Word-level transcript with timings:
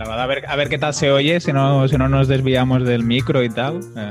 La 0.00 0.06
verdad, 0.08 0.22
a 0.22 0.26
ver, 0.26 0.44
a 0.48 0.56
ver 0.56 0.68
qué 0.70 0.78
tal 0.78 0.94
se 0.94 1.10
oye, 1.10 1.40
si 1.40 1.52
no, 1.52 1.86
si 1.86 1.98
no 1.98 2.08
nos 2.08 2.26
desviamos 2.26 2.86
del 2.86 3.04
micro 3.04 3.42
y 3.44 3.50
tal. 3.50 3.80
Eh, 3.96 4.10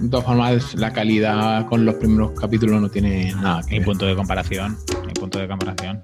De 0.00 0.08
todas 0.10 0.26
formas, 0.26 0.74
la 0.74 0.92
calidad 0.92 1.64
con 1.64 1.86
los 1.86 1.94
primeros 1.94 2.38
capítulos 2.38 2.78
no 2.82 2.90
tiene 2.90 3.32
nada 3.34 3.62
que 3.62 3.70
ni 3.72 3.78
ver. 3.78 3.86
punto 3.86 4.04
de 4.04 4.14
comparación. 4.14 4.76
Ni 5.06 5.14
punto 5.14 5.38
de 5.38 5.48
comparación. 5.48 6.02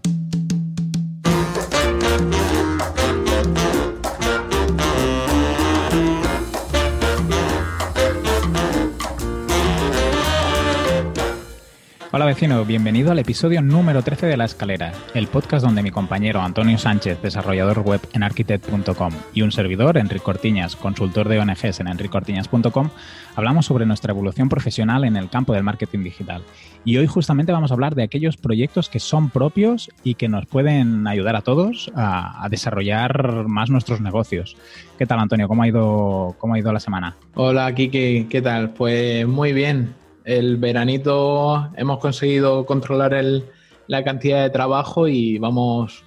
Hola 12.17 12.27
vecino, 12.27 12.65
bienvenido 12.65 13.11
al 13.11 13.19
episodio 13.19 13.61
número 13.61 14.01
13 14.03 14.27
de 14.27 14.37
La 14.37 14.45
Escalera, 14.45 14.93
el 15.15 15.27
podcast 15.27 15.67
donde 15.67 15.83
mi 15.83 15.91
compañero 15.91 16.41
Antonio 16.43 16.79
Sánchez, 16.79 17.21
desarrollador 17.21 17.81
web 17.81 18.01
en 18.13 18.23
architect.com, 18.23 19.13
y 19.33 19.43
un 19.43 19.51
servidor, 19.51 19.99
Enrique 19.99 20.23
Cortiñas, 20.23 20.77
consultor 20.77 21.29
de 21.29 21.41
ONGs 21.41 21.81
en 21.81 21.89
enricortiñas.com, 21.89 22.91
hablamos 23.35 23.67
sobre 23.67 23.85
nuestra 23.85 24.13
evolución 24.13 24.49
profesional 24.49 25.03
en 25.03 25.17
el 25.17 25.29
campo 25.29 25.55
del 25.55 25.65
marketing 25.65 26.05
digital. 26.05 26.45
Y 26.85 26.99
hoy 26.99 27.09
justamente 27.09 27.51
vamos 27.51 27.73
a 27.73 27.75
hablar 27.75 27.97
de 27.97 28.05
aquellos 28.05 28.37
proyectos 28.37 28.89
que 28.89 29.01
son 29.01 29.31
propios 29.31 29.91
y 30.05 30.15
que 30.15 30.29
nos 30.29 30.47
pueden 30.47 31.09
ayudar 31.09 31.35
a 31.35 31.41
todos 31.41 31.91
a, 31.97 32.47
desarrollar 32.49 33.49
más 33.49 33.71
nuestros 33.71 34.01
negocios. 34.01 34.57
¿Qué 34.99 35.07
tal 35.07 35.19
Antonio? 35.19 35.49
¿Cómo 35.49 35.65
ha 35.65 35.67
ido, 35.67 36.37
cómo 36.39 36.55
ha 36.55 36.61
ido 36.61 36.73
la 36.73 36.79
semana? 36.79 37.17
Hola, 37.35 37.75
Kike, 37.75 38.29
¿qué 38.31 38.41
tal? 38.41 38.71
Pues 38.71 39.27
muy 39.27 39.53
bien. 39.53 40.04
El 40.25 40.57
veranito 40.57 41.71
hemos 41.77 41.99
conseguido 41.99 42.65
controlar 42.67 43.15
el- 43.15 43.45
la 43.87 44.03
cantidad 44.03 44.43
de 44.43 44.51
trabajo 44.51 45.07
y 45.07 45.39
vamos 45.39 46.03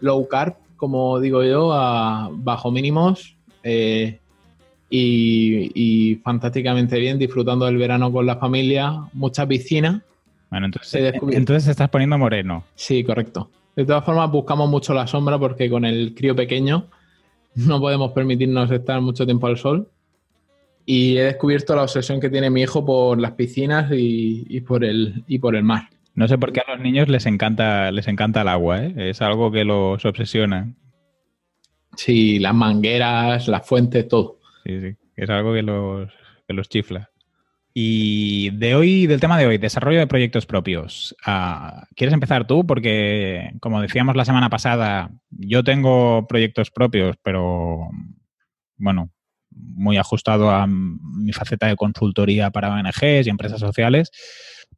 low 0.00 0.26
carb, 0.26 0.54
como 0.76 1.20
digo 1.20 1.44
yo, 1.44 1.72
a 1.74 2.30
bajo 2.32 2.70
mínimos 2.70 3.36
eh, 3.62 4.18
y, 4.88 5.70
y 5.74 6.14
fantásticamente 6.16 6.98
bien, 6.98 7.18
disfrutando 7.18 7.66
del 7.66 7.76
verano 7.76 8.10
con 8.10 8.24
la 8.24 8.36
familia, 8.36 8.94
mucha 9.12 9.46
piscina. 9.46 10.02
Bueno, 10.50 10.66
entonces, 10.66 11.12
entonces 11.32 11.68
estás 11.68 11.90
poniendo 11.90 12.16
moreno. 12.16 12.64
Sí, 12.74 13.04
correcto. 13.04 13.50
De 13.76 13.84
todas 13.84 14.04
formas, 14.04 14.30
buscamos 14.30 14.70
mucho 14.70 14.94
la 14.94 15.06
sombra 15.06 15.38
porque 15.38 15.68
con 15.68 15.84
el 15.84 16.14
crío 16.14 16.34
pequeño 16.34 16.86
no 17.54 17.80
podemos 17.80 18.12
permitirnos 18.12 18.70
estar 18.70 19.00
mucho 19.02 19.26
tiempo 19.26 19.46
al 19.46 19.58
sol. 19.58 19.88
Y 20.90 21.18
he 21.18 21.24
descubierto 21.24 21.76
la 21.76 21.82
obsesión 21.82 22.18
que 22.18 22.30
tiene 22.30 22.48
mi 22.48 22.62
hijo 22.62 22.82
por 22.82 23.20
las 23.20 23.32
piscinas 23.32 23.92
y, 23.92 24.46
y 24.48 24.62
por, 24.62 24.86
el, 24.86 25.22
y 25.26 25.38
por 25.38 25.54
el 25.54 25.62
mar. 25.62 25.90
No 26.14 26.26
sé 26.26 26.38
por 26.38 26.50
qué 26.50 26.62
a 26.66 26.72
los 26.72 26.80
niños 26.80 27.08
les 27.08 27.26
encanta, 27.26 27.92
les 27.92 28.08
encanta 28.08 28.40
el 28.40 28.48
agua, 28.48 28.82
¿eh? 28.82 28.94
Es 28.96 29.20
algo 29.20 29.52
que 29.52 29.66
los 29.66 30.02
obsesiona. 30.06 30.72
Sí, 31.94 32.38
las 32.38 32.54
mangueras, 32.54 33.48
las 33.48 33.68
fuentes, 33.68 34.08
todo. 34.08 34.40
Sí, 34.64 34.80
sí. 34.80 34.96
Es 35.14 35.28
algo 35.28 35.52
que 35.52 35.62
los, 35.62 36.10
que 36.46 36.54
los 36.54 36.70
chifla. 36.70 37.10
Y 37.74 38.48
de 38.56 38.74
hoy, 38.74 39.06
del 39.06 39.20
tema 39.20 39.36
de 39.36 39.46
hoy, 39.46 39.58
desarrollo 39.58 39.98
de 39.98 40.06
proyectos 40.06 40.46
propios. 40.46 41.14
Ah, 41.22 41.86
¿Quieres 41.96 42.14
empezar 42.14 42.46
tú? 42.46 42.66
Porque, 42.66 43.52
como 43.60 43.82
decíamos 43.82 44.16
la 44.16 44.24
semana 44.24 44.48
pasada, 44.48 45.10
yo 45.28 45.62
tengo 45.62 46.26
proyectos 46.26 46.70
propios, 46.70 47.16
pero 47.22 47.90
bueno, 48.78 49.10
muy 49.58 49.96
ajustado 49.96 50.50
a 50.50 50.66
mi 50.66 51.32
faceta 51.32 51.66
de 51.66 51.76
consultoría 51.76 52.50
para 52.50 52.72
ONGs 52.72 53.26
y 53.26 53.30
empresas 53.30 53.60
sociales. 53.60 54.10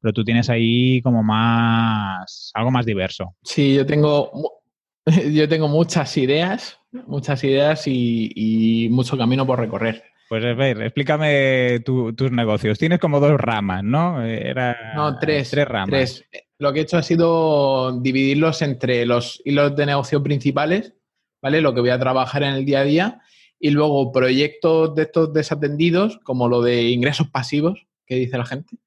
Pero 0.01 0.13
tú 0.13 0.25
tienes 0.25 0.49
ahí 0.49 1.01
como 1.03 1.23
más, 1.23 2.51
algo 2.55 2.71
más 2.71 2.87
diverso. 2.87 3.37
Sí, 3.43 3.75
yo 3.75 3.85
tengo, 3.87 4.63
yo 5.33 5.49
tengo 5.49 5.69
muchas 5.69 6.17
ideas, 6.17 6.79
muchas 7.07 7.43
ideas 7.45 7.87
y, 7.87 8.31
y 8.35 8.89
mucho 8.91 9.17
camino 9.19 9.47
por 9.47 9.59
recorrer. 9.59 10.03
Pues 10.29 10.45
a 10.45 10.55
ver, 10.55 10.81
explícame 10.83 11.81
tu- 11.85 12.13
tus 12.15 12.31
negocios. 12.31 12.79
Tienes 12.79 13.01
como 13.01 13.19
dos 13.19 13.33
ramas, 13.41 13.83
¿no? 13.83 14.23
Era 14.23 14.93
No, 14.95 15.19
tres. 15.19 15.51
Tres 15.51 15.67
ramas. 15.67 15.89
tres. 15.91 16.25
Lo 16.59 16.73
que 16.73 16.81
he 16.81 16.83
hecho 16.83 16.99
ha 16.99 17.03
sido 17.03 18.01
dividirlos 18.01 18.63
entre 18.63 19.05
los 19.07 19.43
hilos 19.45 19.75
de 19.75 19.87
negocio 19.87 20.23
principales, 20.23 20.95
¿vale? 21.43 21.61
Lo 21.61 21.75
que 21.75 21.81
voy 21.81 21.91
a 21.91 21.99
trabajar 21.99 22.45
en 22.45 22.55
el 22.55 22.65
día 22.65 22.81
a 22.81 22.85
día. 22.85 23.21
Y 23.61 23.71
luego 23.71 24.11
proyectos 24.11 24.95
de 24.95 25.03
estos 25.03 25.33
desatendidos, 25.35 26.19
como 26.25 26.49
lo 26.49 26.63
de 26.63 26.91
ingresos 26.91 27.29
pasivos, 27.29 27.87
que 28.07 28.17
dice 28.17 28.39
la 28.39 28.47
gente, 28.47 28.79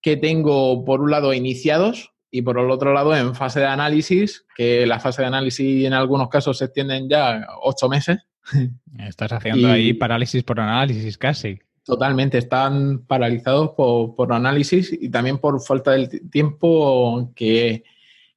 que 0.00 0.16
tengo 0.16 0.84
por 0.84 1.02
un 1.02 1.10
lado 1.10 1.34
iniciados 1.34 2.12
y 2.30 2.40
por 2.42 2.58
el 2.58 2.70
otro 2.70 2.94
lado 2.94 3.14
en 3.14 3.34
fase 3.34 3.60
de 3.60 3.66
análisis, 3.66 4.46
que 4.56 4.86
la 4.86 5.00
fase 5.00 5.20
de 5.22 5.28
análisis 5.28 5.84
en 5.84 5.92
algunos 5.92 6.28
casos 6.30 6.56
se 6.58 6.64
extienden 6.64 7.08
ya 7.10 7.46
ocho 7.62 7.88
meses. 7.88 8.18
Estás 8.98 9.32
haciendo 9.32 9.68
Y- 9.68 9.70
ahí 9.70 9.92
parálisis 9.92 10.42
por 10.42 10.58
análisis 10.60 11.18
casi. 11.18 11.58
Totalmente, 11.84 12.38
están 12.38 13.04
paralizados 13.06 13.70
por, 13.76 14.14
por 14.14 14.32
análisis 14.32 14.92
y 14.98 15.10
también 15.10 15.38
por 15.38 15.60
falta 15.60 15.90
del 15.92 16.08
ti- 16.08 16.20
tiempo 16.30 17.32
que, 17.34 17.82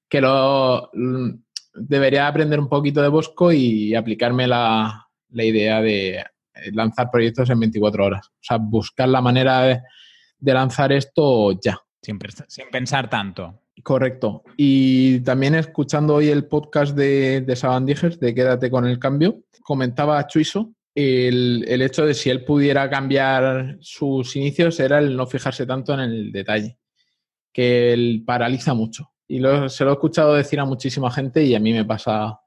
que 0.09 0.21
lo, 0.21 0.89
mm, 0.93 1.29
debería 1.75 2.27
aprender 2.27 2.59
un 2.59 2.67
poquito 2.69 3.01
de 3.01 3.09
Bosco 3.09 3.51
y 3.51 3.93
aplicarme 3.95 4.47
la, 4.47 5.02
la 5.33 5.43
idea 5.43 5.81
de 5.81 6.15
eh, 6.17 6.25
lanzar 6.71 7.09
proyectos 7.11 7.49
en 7.49 7.59
24 7.59 8.05
horas. 8.05 8.27
O 8.27 8.39
sea, 8.41 8.57
buscar 8.57 9.09
la 9.09 9.21
manera 9.21 9.61
de, 9.63 9.81
de 10.39 10.53
lanzar 10.53 10.91
esto 10.91 11.51
ya. 11.59 11.77
Sin, 12.01 12.19
pens- 12.19 12.45
sin 12.47 12.69
pensar 12.71 13.09
tanto. 13.09 13.59
Correcto. 13.81 14.43
Y 14.55 15.19
también 15.21 15.55
escuchando 15.55 16.15
hoy 16.15 16.29
el 16.29 16.45
podcast 16.45 16.95
de, 16.95 17.41
de 17.41 17.55
Sabandijas, 17.55 18.19
de 18.19 18.33
Quédate 18.35 18.69
con 18.69 18.85
el 18.85 18.99
cambio, 18.99 19.41
comentaba 19.63 20.25
Chuiso 20.27 20.73
el, 20.95 21.65
el 21.67 21.81
hecho 21.81 22.05
de 22.05 22.13
si 22.13 22.29
él 22.29 22.45
pudiera 22.45 22.87
cambiar 22.89 23.77
sus 23.81 24.35
inicios 24.35 24.79
era 24.79 24.99
el 24.99 25.17
no 25.17 25.25
fijarse 25.25 25.65
tanto 25.65 25.93
en 25.95 26.01
el 26.01 26.31
detalle, 26.31 26.77
que 27.51 27.93
él 27.93 28.23
paraliza 28.25 28.73
mucho. 28.75 29.09
Y 29.27 29.39
lo- 29.39 29.69
se 29.69 29.83
lo 29.85 29.89
he 29.89 29.93
escuchado 29.93 30.35
decir 30.35 30.59
a 30.59 30.65
muchísima 30.65 31.09
gente 31.09 31.43
y 31.43 31.55
a 31.55 31.59
mí 31.59 31.73
me 31.73 31.83
pasa, 31.85 32.39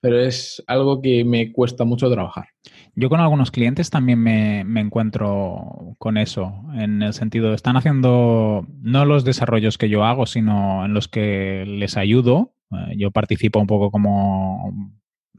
pero 0.00 0.20
es 0.20 0.62
algo 0.66 1.00
que 1.00 1.24
me 1.24 1.52
cuesta 1.52 1.84
mucho 1.84 2.10
trabajar. 2.10 2.48
Yo 2.94 3.08
con 3.08 3.20
algunos 3.20 3.50
clientes 3.50 3.90
también 3.90 4.20
me, 4.20 4.64
me 4.64 4.80
encuentro 4.80 5.94
con 5.98 6.16
eso, 6.16 6.64
en 6.74 7.02
el 7.02 7.14
sentido, 7.14 7.54
están 7.54 7.76
haciendo 7.76 8.66
no 8.80 9.04
los 9.04 9.24
desarrollos 9.24 9.78
que 9.78 9.88
yo 9.88 10.04
hago, 10.04 10.26
sino 10.26 10.84
en 10.84 10.94
los 10.94 11.08
que 11.08 11.64
les 11.66 11.96
ayudo. 11.96 12.54
Eh, 12.72 12.96
Yo 12.96 13.10
participo 13.10 13.60
un 13.60 13.66
poco 13.66 13.90
como 13.90 14.72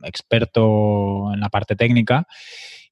experto 0.04 1.34
en 1.34 1.40
la 1.40 1.50
parte 1.50 1.76
técnica 1.76 2.28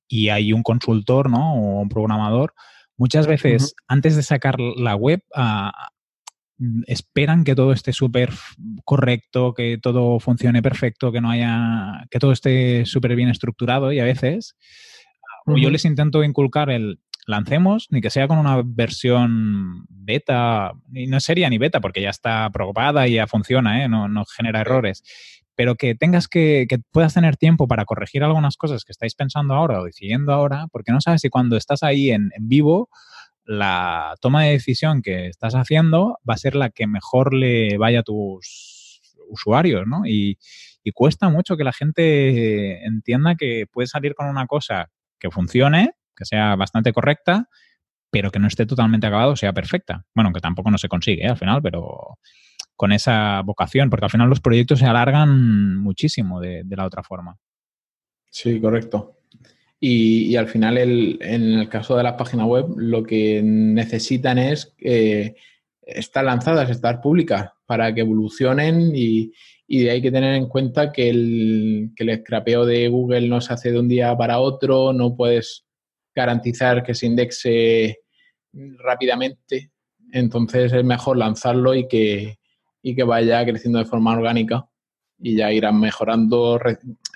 y 0.07 0.29
hay 0.29 0.53
un 0.53 0.63
consultor, 0.63 1.29
¿no? 1.29 1.53
O 1.53 1.81
un 1.81 1.89
programador. 1.89 2.53
Muchas 2.97 3.27
veces, 3.27 3.75
antes 3.87 4.15
de 4.15 4.23
sacar 4.23 4.59
la 4.59 4.95
web, 4.95 5.23
ah, 5.35 5.71
mm, 5.71 5.96
esperan 6.87 7.43
que 7.43 7.55
todo 7.55 7.71
esté 7.71 7.93
súper 7.93 8.31
correcto, 8.83 9.53
que 9.53 9.77
todo 9.81 10.19
funcione 10.19 10.61
perfecto, 10.61 11.11
que 11.11 11.21
no 11.21 11.29
haya, 11.29 12.05
que 12.09 12.19
todo 12.19 12.31
esté 12.31 12.85
súper 12.85 13.15
bien 13.15 13.29
estructurado 13.29 13.91
y 13.91 13.99
a 13.99 14.05
veces 14.05 14.55
yo 15.55 15.69
les 15.69 15.85
intento 15.85 16.23
inculcar 16.23 16.69
el 16.69 16.99
lancemos, 17.27 17.87
ni 17.91 18.01
que 18.01 18.09
sea 18.09 18.27
con 18.27 18.37
una 18.37 18.61
versión 18.63 19.85
beta, 19.89 20.71
y 20.93 21.07
no 21.07 21.19
sería 21.19 21.49
ni 21.49 21.57
beta 21.57 21.81
porque 21.81 22.01
ya 22.01 22.09
está 22.09 22.49
probada 22.51 23.07
y 23.07 23.15
ya 23.15 23.27
funciona, 23.27 23.83
¿eh? 23.83 23.89
no, 23.89 24.07
no 24.07 24.23
genera 24.25 24.61
errores, 24.61 25.03
pero 25.53 25.75
que 25.75 25.93
tengas 25.93 26.27
que, 26.27 26.65
que 26.69 26.79
puedas 26.91 27.13
tener 27.13 27.35
tiempo 27.35 27.67
para 27.67 27.83
corregir 27.83 28.23
algunas 28.23 28.55
cosas 28.55 28.85
que 28.85 28.93
estáis 28.93 29.13
pensando 29.13 29.53
ahora 29.53 29.81
o 29.81 29.83
decidiendo 29.83 30.31
ahora, 30.31 30.67
porque 30.71 30.93
no 30.93 31.01
sabes 31.01 31.21
si 31.21 31.29
cuando 31.29 31.57
estás 31.57 31.83
ahí 31.83 32.11
en, 32.11 32.31
en 32.35 32.47
vivo 32.47 32.89
la 33.47 34.15
toma 34.19 34.43
de 34.43 34.51
decisión 34.51 35.01
que 35.01 35.27
estás 35.27 35.55
haciendo 35.55 36.19
va 36.29 36.33
a 36.33 36.37
ser 36.37 36.53
la 36.53 36.69
que 36.69 36.85
mejor 36.85 37.33
le 37.33 37.77
vaya 37.77 38.01
a 38.01 38.03
tus 38.03 39.01
usuarios, 39.29 39.87
¿no? 39.87 40.05
Y, 40.05 40.37
y 40.83 40.91
cuesta 40.91 41.29
mucho 41.29 41.55
que 41.55 41.63
la 41.63 41.71
gente 41.71 42.85
entienda 42.85 43.35
que 43.35 43.65
puede 43.71 43.87
salir 43.87 44.15
con 44.15 44.27
una 44.27 44.47
cosa 44.47 44.89
que 45.17 45.31
funcione, 45.31 45.93
que 46.15 46.25
sea 46.25 46.55
bastante 46.57 46.91
correcta, 46.91 47.47
pero 48.11 48.31
que 48.31 48.39
no 48.39 48.47
esté 48.47 48.65
totalmente 48.65 49.07
acabado, 49.07 49.35
sea 49.37 49.53
perfecta. 49.53 50.05
Bueno, 50.13 50.33
que 50.33 50.41
tampoco 50.41 50.69
no 50.69 50.77
se 50.77 50.89
consigue 50.89 51.23
¿eh? 51.23 51.29
al 51.29 51.37
final, 51.37 51.61
pero 51.61 52.19
con 52.75 52.91
esa 52.91 53.41
vocación, 53.43 53.89
porque 53.89 54.05
al 54.05 54.11
final 54.11 54.29
los 54.29 54.41
proyectos 54.41 54.79
se 54.79 54.85
alargan 54.85 55.77
muchísimo 55.77 56.41
de, 56.41 56.63
de 56.65 56.75
la 56.75 56.85
otra 56.85 57.01
forma. 57.01 57.37
Sí, 58.29 58.59
correcto. 58.59 59.16
Y, 59.79 60.25
y 60.31 60.35
al 60.35 60.47
final, 60.47 60.77
el- 60.77 61.19
en 61.21 61.53
el 61.59 61.69
caso 61.69 61.95
de 61.97 62.03
las 62.03 62.13
páginas 62.13 62.47
web, 62.47 62.65
lo 62.77 63.03
que 63.03 63.41
necesitan 63.43 64.37
es 64.39 64.73
eh, 64.79 65.35
estar 65.81 66.25
lanzadas, 66.25 66.69
estar 66.69 66.99
públicas 67.01 67.51
para 67.65 67.93
que 67.93 68.01
evolucionen 68.01 68.91
y, 68.95 69.31
y 69.67 69.83
de 69.83 69.91
ahí 69.91 70.01
que 70.01 70.11
tener 70.11 70.33
en 70.35 70.47
cuenta 70.47 70.91
que 70.91 71.09
el, 71.09 71.91
que 71.95 72.03
el 72.05 72.19
scrapeo 72.21 72.65
de 72.65 72.87
Google 72.87 73.27
no 73.27 73.39
se 73.41 73.53
hace 73.53 73.71
de 73.71 73.79
un 73.79 73.87
día 73.87 74.15
para 74.17 74.39
otro, 74.39 74.93
no 74.93 75.15
puedes 75.15 75.65
garantizar 76.15 76.83
que 76.83 76.95
se 76.95 77.05
indexe 77.05 77.99
rápidamente. 78.53 79.71
Entonces 80.11 80.73
es 80.73 80.83
mejor 80.83 81.17
lanzarlo 81.17 81.75
y 81.75 81.87
que, 81.87 82.39
y 82.81 82.95
que 82.95 83.03
vaya 83.03 83.45
creciendo 83.45 83.79
de 83.79 83.85
forma 83.85 84.13
orgánica 84.17 84.67
y 85.19 85.35
ya 85.35 85.51
irán 85.51 85.79
mejorando 85.79 86.59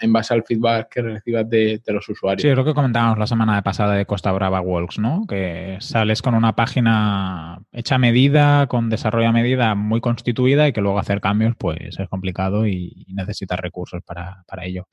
en 0.01 0.13
base 0.13 0.33
al 0.33 0.43
feedback 0.43 0.89
que 0.89 1.01
recibas 1.01 1.47
de, 1.49 1.81
los 1.87 2.07
usuarios. 2.09 2.41
Sí, 2.41 2.47
es 2.47 2.55
lo 2.55 2.65
que 2.65 2.73
comentábamos 2.73 3.19
la 3.19 3.27
semana 3.27 3.61
pasada 3.61 3.93
de 3.93 4.05
Costa 4.05 4.31
Brava 4.31 4.61
Walks, 4.61 4.97
¿no? 4.97 5.25
Que 5.27 5.77
sales 5.79 6.21
con 6.21 6.33
una 6.33 6.55
página 6.55 7.61
hecha 7.71 7.95
a 7.95 7.99
medida, 7.99 8.67
con 8.67 8.89
desarrollo 8.89 9.29
a 9.29 9.33
medida 9.33 9.75
muy 9.75 10.01
constituida 10.01 10.67
y 10.67 10.73
que 10.73 10.81
luego 10.81 10.99
hacer 10.99 11.21
cambios 11.21 11.55
pues 11.57 11.99
es 11.99 12.09
complicado 12.09 12.65
y, 12.67 13.05
necesitas 13.09 13.59
recursos 13.59 14.01
para, 14.03 14.43
ello. 14.63 14.87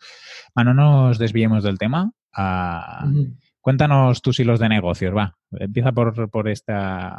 Bueno, 0.55 0.75
no 0.75 1.06
nos 1.06 1.19
desviemos 1.19 1.62
del 1.62 1.78
tema. 1.78 2.12
Ah, 2.34 3.06
cuéntanos 3.60 4.20
tus 4.22 4.38
hilos 4.40 4.60
de 4.60 4.69
negocios, 4.69 5.16
va. 5.16 5.37
Empieza 5.52 5.93
por, 5.93 6.31
por 6.31 6.49
esta 6.49 7.19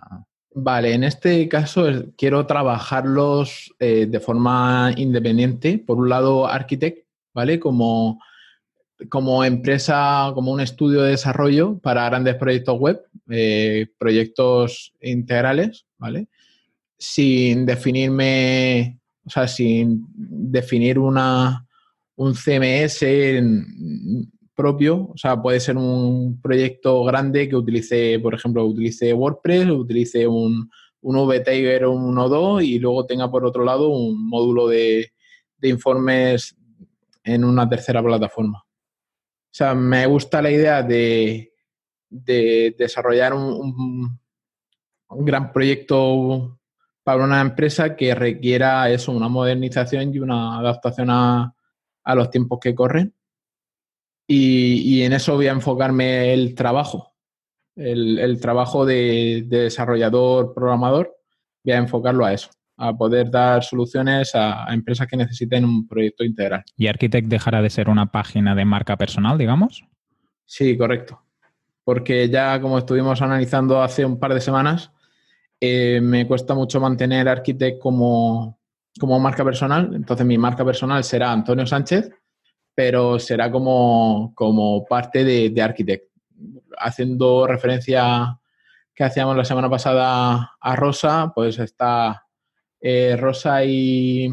Vale, 0.52 0.94
en 0.94 1.04
este 1.04 1.48
caso 1.48 1.86
quiero 2.18 2.46
trabajarlos 2.48 3.74
eh, 3.80 4.08
de 4.08 4.20
forma 4.20 4.92
independiente. 4.98 5.78
Por 5.78 5.98
un 5.98 6.10
lado, 6.10 6.48
Architect, 6.48 7.06
¿vale? 7.34 7.60
Como, 7.60 8.20
como 9.10 9.44
empresa, 9.44 10.32
como 10.34 10.52
un 10.52 10.60
estudio 10.60 11.02
de 11.02 11.12
desarrollo 11.12 11.78
para 11.78 12.06
grandes 12.06 12.36
proyectos 12.36 12.80
web, 12.80 13.02
eh, 13.30 13.88
proyectos 14.00 14.94
integrales, 15.02 15.86
¿vale? 15.98 16.28
Sin 16.98 17.66
definirme, 17.66 19.00
o 19.26 19.30
sea, 19.30 19.48
sin 19.48 20.04
definir 20.16 20.98
una, 20.98 21.68
un 22.16 22.34
CMS 22.34 23.04
propio, 24.60 25.08
o 25.14 25.18
sea, 25.18 25.42
puede 25.42 25.62
ser 25.62 25.78
un 25.78 26.42
proyecto 26.42 27.02
grande 27.06 27.48
que 27.48 27.56
utilice, 27.56 28.20
por 28.20 28.34
ejemplo, 28.36 28.66
utilice 28.66 29.14
WordPress, 29.14 29.70
utilice 29.70 30.28
un, 30.28 30.70
un 31.00 31.28
VTiger 31.30 31.86
o 31.86 31.94
un 31.94 32.14
Nodo 32.14 32.60
y 32.60 32.78
luego 32.78 33.06
tenga 33.06 33.32
por 33.32 33.46
otro 33.46 33.64
lado 33.64 33.88
un 33.88 34.28
módulo 34.28 34.68
de, 34.68 35.14
informes 35.62 36.58
en 37.24 37.46
una 37.46 37.70
tercera 37.70 38.04
plataforma. 38.04 38.58
O 38.60 39.54
sea, 39.54 39.74
me 39.74 40.06
gusta 40.08 40.42
la 40.42 40.52
idea 40.52 40.84
de, 40.84 41.54
desarrollar 42.10 43.34
un, 43.34 44.20
un, 45.08 45.26
gran 45.26 45.54
proyecto 45.54 46.60
para 47.02 47.24
una 47.24 47.40
empresa 47.40 47.96
que 47.96 48.14
requiera 48.14 48.90
eso, 48.90 49.14
una 49.14 49.30
modernización 49.30 50.14
y 50.14 50.20
una 50.20 50.60
adaptación 50.60 51.10
a, 51.12 51.56
a 52.04 52.16
los 52.16 52.30
tiempos 52.30 52.60
que 52.60 52.76
corren 52.76 53.14
y, 54.32 55.02
en 55.02 55.14
eso 55.14 55.36
voy 55.36 55.48
a 55.48 55.54
enfocarme 55.54 56.32
el 56.34 56.54
trabajo, 56.54 57.16
el, 57.76 58.40
trabajo 58.40 58.86
de, 58.86 59.44
desarrollador, 59.48 60.54
programador, 60.54 61.18
voy 61.64 61.74
a 61.74 61.78
enfocarlo 61.78 62.26
a 62.26 62.34
eso, 62.34 62.52
a 62.78 62.96
poder 62.96 63.32
dar 63.32 63.64
soluciones 63.64 64.36
a, 64.36 64.68
empresas 64.72 65.08
que 65.08 65.18
necesiten 65.18 65.66
un 65.66 65.88
proyecto 65.88 66.24
integral. 66.24 66.64
¿Y 66.78 66.86
Architect 66.86 67.28
dejará 67.28 67.64
de 67.64 67.72
ser 67.72 67.90
una 67.90 68.12
página 68.12 68.54
de 68.54 68.66
marca 68.66 68.98
personal, 68.98 69.36
digamos? 69.40 69.84
Sí, 70.46 70.78
correcto. 70.78 71.24
Porque 71.84 72.30
ya 72.30 72.62
como 72.62 72.78
estuvimos 72.78 73.24
analizando 73.24 73.82
hace 73.82 74.06
un 74.06 74.20
par 74.20 74.36
de 74.36 74.42
semanas, 74.42 74.92
eh, 75.60 76.02
me 76.04 76.28
cuesta 76.28 76.54
mucho 76.54 76.80
mantener 76.80 77.28
Architect 77.28 77.80
como, 77.80 78.60
como 79.00 79.20
marca 79.20 79.44
personal. 79.44 79.90
Entonces 79.96 80.24
mi 80.28 80.38
marca 80.38 80.64
personal 80.64 81.04
será 81.04 81.32
Antonio 81.32 81.66
Sánchez 81.66 82.12
pero 82.80 83.20
será 83.20 83.52
como, 83.52 84.86
parte 84.88 85.26
de, 85.26 85.50
de, 85.50 85.62
Architect. 85.62 86.10
Haciendo 86.78 87.46
referencia 87.46 88.40
que 88.96 89.04
hacíamos 89.04 89.36
la 89.36 89.44
semana 89.44 89.70
pasada 89.70 90.52
a 90.62 90.76
Rosa, 90.78 91.34
pues 91.36 91.60
está 91.60 92.26
eh, 92.80 93.18
Rosa 93.20 93.66
y 93.66 94.30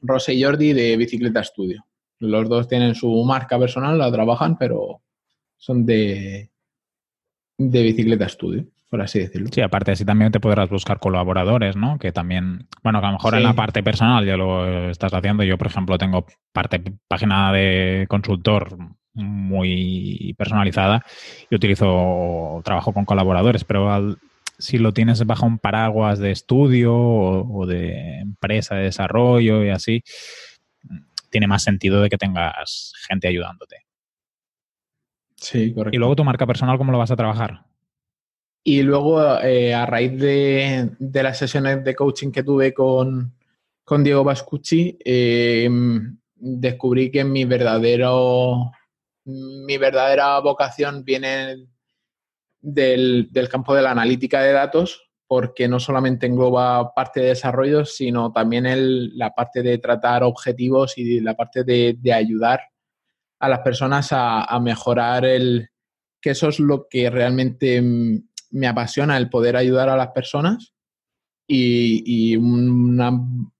Rosa 0.00 0.32
y 0.32 0.42
Jordi 0.42 0.72
de 0.72 0.96
Bicicleta 0.96 1.44
Studio. 1.44 1.86
Los 2.18 2.48
dos 2.48 2.66
tienen 2.66 2.96
su 2.96 3.22
marca 3.22 3.56
personal, 3.56 3.96
la 3.96 4.10
trabajan, 4.10 4.58
pero 4.58 5.02
son 5.56 5.86
de, 5.86 6.50
de 7.56 7.82
Bicicleta 7.84 8.28
Studio 8.28 8.66
por 8.90 9.02
así 9.02 9.18
decirlo. 9.18 9.48
Sí, 9.52 9.60
aparte 9.60 9.92
así 9.92 10.04
también 10.04 10.32
te 10.32 10.40
podrás 10.40 10.70
buscar 10.70 10.98
colaboradores, 10.98 11.76
¿no? 11.76 11.98
Que 11.98 12.12
también, 12.12 12.68
bueno, 12.82 13.00
que 13.00 13.06
a 13.06 13.10
lo 13.10 13.16
mejor 13.16 13.34
en 13.34 13.42
la 13.42 13.54
parte 13.54 13.82
personal 13.82 14.24
ya 14.24 14.36
lo 14.36 14.88
estás 14.90 15.12
haciendo. 15.12 15.42
Yo, 15.44 15.58
por 15.58 15.66
ejemplo, 15.66 15.98
tengo 15.98 16.26
parte 16.52 16.82
página 17.06 17.52
de 17.52 18.06
consultor 18.08 18.78
muy 19.12 20.34
personalizada 20.38 21.04
y 21.50 21.56
utilizo 21.56 22.60
trabajo 22.64 22.92
con 22.92 23.04
colaboradores, 23.04 23.64
pero 23.64 24.16
si 24.58 24.78
lo 24.78 24.92
tienes 24.92 25.24
bajo 25.26 25.46
un 25.46 25.58
paraguas 25.58 26.18
de 26.18 26.30
estudio 26.30 26.94
o, 26.96 27.66
de 27.66 28.20
empresa 28.20 28.74
de 28.74 28.84
desarrollo 28.84 29.64
y 29.64 29.70
así, 29.70 30.02
tiene 31.30 31.46
más 31.46 31.62
sentido 31.62 32.00
de 32.00 32.08
que 32.08 32.16
tengas 32.16 32.94
gente 33.06 33.28
ayudándote. 33.28 33.84
Sí, 35.36 35.72
correcto. 35.72 35.94
Y 35.94 35.98
luego 35.98 36.16
tu 36.16 36.24
marca 36.24 36.46
personal, 36.46 36.78
¿cómo 36.78 36.90
lo 36.90 36.98
vas 36.98 37.10
a 37.10 37.16
trabajar? 37.16 37.67
Y 38.64 38.82
luego, 38.82 39.40
eh, 39.40 39.72
a 39.74 39.86
raíz 39.86 40.18
de, 40.18 40.90
las 40.98 41.38
sesiones 41.38 41.84
de 41.84 41.94
coaching 41.94 42.30
que 42.30 42.42
tuve 42.42 42.74
con, 42.74 43.34
Diego 44.02 44.24
Bascucci, 44.24 44.98
eh, 45.04 45.68
descubrí 46.34 47.10
que 47.10 47.24
mi 47.24 47.44
verdadero 47.44 48.70
mi 49.28 49.76
verdadera 49.76 50.38
vocación 50.40 51.04
viene 51.04 51.66
del, 52.60 53.28
campo 53.50 53.74
de 53.74 53.82
la 53.82 53.90
analítica 53.90 54.40
de 54.42 54.52
datos, 54.52 55.10
porque 55.26 55.68
no 55.68 55.78
solamente 55.78 56.26
engloba 56.26 56.94
parte 56.94 57.20
de 57.20 57.28
desarrollo, 57.28 57.84
sino 57.84 58.32
también 58.32 59.18
la 59.18 59.34
parte 59.34 59.62
de 59.62 59.78
tratar 59.78 60.22
objetivos 60.22 60.96
y 60.96 61.20
la 61.20 61.36
parte 61.36 61.64
de, 61.64 62.12
ayudar 62.12 62.60
a 63.38 63.48
las 63.48 63.60
personas 63.60 64.12
a, 64.12 64.44
a, 64.44 64.58
mejorar 64.60 65.24
el 65.26 65.68
que 66.20 66.30
eso 66.30 66.48
es 66.48 66.58
lo 66.58 66.88
que 66.88 67.10
realmente 67.10 67.80
me 68.50 68.66
apasiona 68.66 69.16
el 69.16 69.28
poder 69.28 69.56
ayudar 69.56 69.88
a 69.88 69.96
las 69.96 70.08
personas 70.08 70.74
y, 71.50 72.36
una 72.36 73.12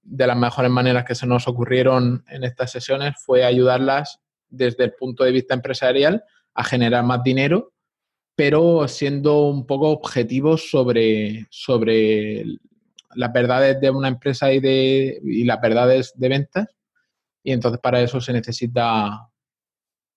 de 0.03 0.27
las 0.27 0.37
mejores 0.37 0.71
maneras 0.71 1.05
que 1.05 1.15
se 1.15 1.27
nos 1.27 1.49
ocurrieron 1.49 2.25
en 2.29 2.45
estas 2.45 2.71
sesiones 2.71 3.15
fue 3.25 3.45
ayudarlas 3.45 4.21
desde 4.49 4.85
el 4.85 4.93
punto 4.93 5.25
de 5.25 5.33
vista 5.33 5.55
empresarial 5.55 6.23
a 6.55 6.65
generar 6.65 7.05
más 7.05 7.23
dinero, 7.23 7.73
pero 8.35 8.87
siendo 8.89 9.47
un 9.47 9.67
poco 9.67 9.91
objetivos 9.91 10.71
sobre, 10.71 11.47
sobre 11.51 12.45
las 13.15 13.33
verdades 13.33 13.81
de 13.81 13.91
una 13.91 14.09
empresa 14.09 14.53
y, 14.53 14.61
de, 14.61 15.21
y 15.23 15.45
las 15.45 15.61
verdades 15.61 16.13
de 16.15 16.29
ventas. 16.29 16.67
Y 17.43 17.53
entonces 17.53 17.81
para 17.81 18.01
eso 18.01 18.21
se 18.21 18.33
necesita 18.33 19.29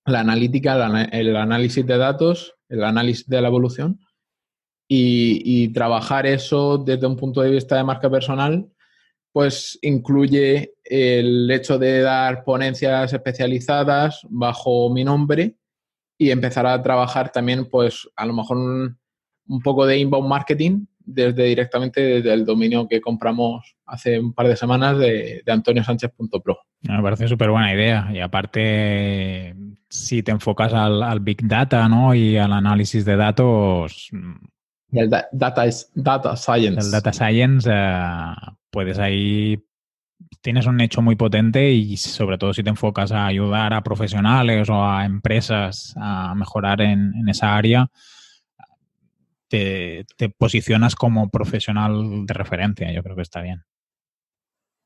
la 0.05 0.19
analítica, 0.19 1.07
el 1.11 1.35
análisis 1.35 1.85
de 1.85 1.97
datos, 1.97 2.55
el 2.67 2.83
análisis 2.83 3.27
de 3.27 3.41
la 3.41 3.47
evolución 3.47 3.99
y, 4.93 5.69
trabajar 5.69 6.25
eso 6.25 6.77
desde 6.77 7.07
un 7.07 7.15
punto 7.15 7.41
de 7.41 7.51
vista 7.51 7.77
de 7.77 7.83
marca 7.83 8.09
personal, 8.09 8.69
pues 9.31 9.79
incluye 9.81 10.73
el 10.83 11.49
hecho 11.49 11.79
de 11.79 12.01
dar 12.01 12.43
ponencias 12.43 13.13
especializadas 13.13 14.27
bajo 14.29 14.89
mi 14.89 15.05
nombre 15.05 15.55
y 16.17 16.29
empezar 16.31 16.65
a 16.67 16.81
trabajar 16.83 17.31
también, 17.31 17.69
pues 17.69 18.09
a 18.17 18.25
lo 18.25 18.33
mejor 18.33 18.57
un, 18.57 19.61
poco 19.63 19.85
de 19.85 19.97
inbound 19.97 20.27
marketing 20.27 20.85
desde 20.99 21.45
directamente 21.45 22.01
desde 22.01 22.33
el 22.33 22.45
dominio 22.45 22.87
que 22.87 22.99
compramos 22.99 23.75
hace 23.85 24.19
un 24.19 24.33
par 24.33 24.47
de 24.47 24.57
semanas 24.57 24.97
de, 24.97 25.41
de 25.45 25.51
antoniosánchez.pro. 25.51 26.59
Me 26.81 27.01
parece 27.01 27.29
súper 27.29 27.49
buena 27.49 27.73
idea. 27.73 28.09
Y 28.13 28.19
aparte, 28.19 29.55
si 29.89 30.21
te 30.21 30.31
enfocas 30.31 30.73
al, 30.73 31.01
al, 31.01 31.21
Big 31.21 31.47
Data 31.47 31.87
¿no? 31.87 32.13
y 32.13 32.37
al 32.37 32.53
análisis 32.53 33.03
de 33.03 33.15
datos, 33.15 34.11
el 34.91 35.09
data, 35.09 35.65
data 35.93 36.35
Science. 36.35 36.85
El 36.85 36.91
Data 36.91 37.13
Science, 37.13 37.69
eh, 37.71 38.33
puedes 38.69 38.99
ahí, 38.99 39.63
tienes 40.41 40.65
un 40.65 40.81
hecho 40.81 41.01
muy 41.01 41.15
potente 41.15 41.71
y 41.71 41.97
sobre 41.97 42.37
todo 42.37 42.53
si 42.53 42.63
te 42.63 42.69
enfocas 42.69 43.11
a 43.11 43.25
ayudar 43.25 43.73
a 43.73 43.83
profesionales 43.83 44.69
o 44.69 44.85
a 44.85 45.05
empresas 45.05 45.93
a 45.97 46.35
mejorar 46.35 46.81
en, 46.81 47.13
esa 47.27 47.55
área, 47.55 47.89
te, 49.47 50.05
te, 50.17 50.29
posicionas 50.29 50.95
como 50.95 51.29
profesional 51.29 52.25
de 52.25 52.33
referencia. 52.33 52.91
Yo 52.91 53.03
creo 53.03 53.15
que 53.15 53.21
está 53.21 53.41
bien. 53.41 53.63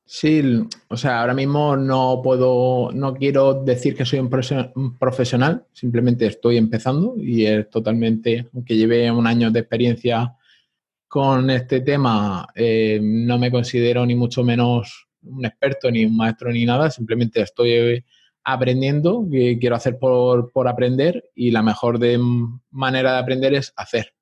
Sí, 0.08 0.40
o 0.86 0.96
sea, 0.96 1.20
ahora 1.20 1.34
mismo 1.34 1.76
no 1.76 2.20
puedo, 2.22 2.92
no 2.92 3.12
quiero 3.14 3.64
decir 3.64 3.96
que 3.96 4.04
soy 4.04 4.20
un 4.20 4.30
profesional, 4.98 5.66
simplemente 5.72 6.26
estoy 6.26 6.58
empezando 6.58 7.16
y 7.18 7.44
es 7.44 7.68
totalmente, 7.68 8.46
aunque 8.54 8.76
lleve 8.76 9.10
un 9.10 9.26
año 9.26 9.50
de 9.50 9.60
experiencia 9.60 10.36
con 11.08 11.50
este 11.50 11.80
tema, 11.80 12.46
eh, 12.54 13.00
no 13.02 13.36
me 13.38 13.50
considero 13.50 14.06
ni 14.06 14.14
mucho 14.14 14.44
menos 14.44 15.08
un 15.22 15.44
experto, 15.44 15.90
ni 15.90 16.04
un 16.04 16.16
maestro, 16.16 16.52
ni 16.52 16.64
nada, 16.64 16.88
simplemente 16.88 17.40
estoy 17.40 18.04
aprendiendo, 18.44 19.26
que 19.28 19.58
quiero 19.58 19.74
hacer 19.74 19.98
por, 19.98 20.52
por 20.52 20.68
aprender 20.68 21.30
y 21.34 21.50
la 21.50 21.62
mejor 21.62 21.98
de 21.98 22.20
manera 22.70 23.12
de 23.14 23.18
aprender 23.18 23.54
es 23.54 23.72
hacer 23.74 24.15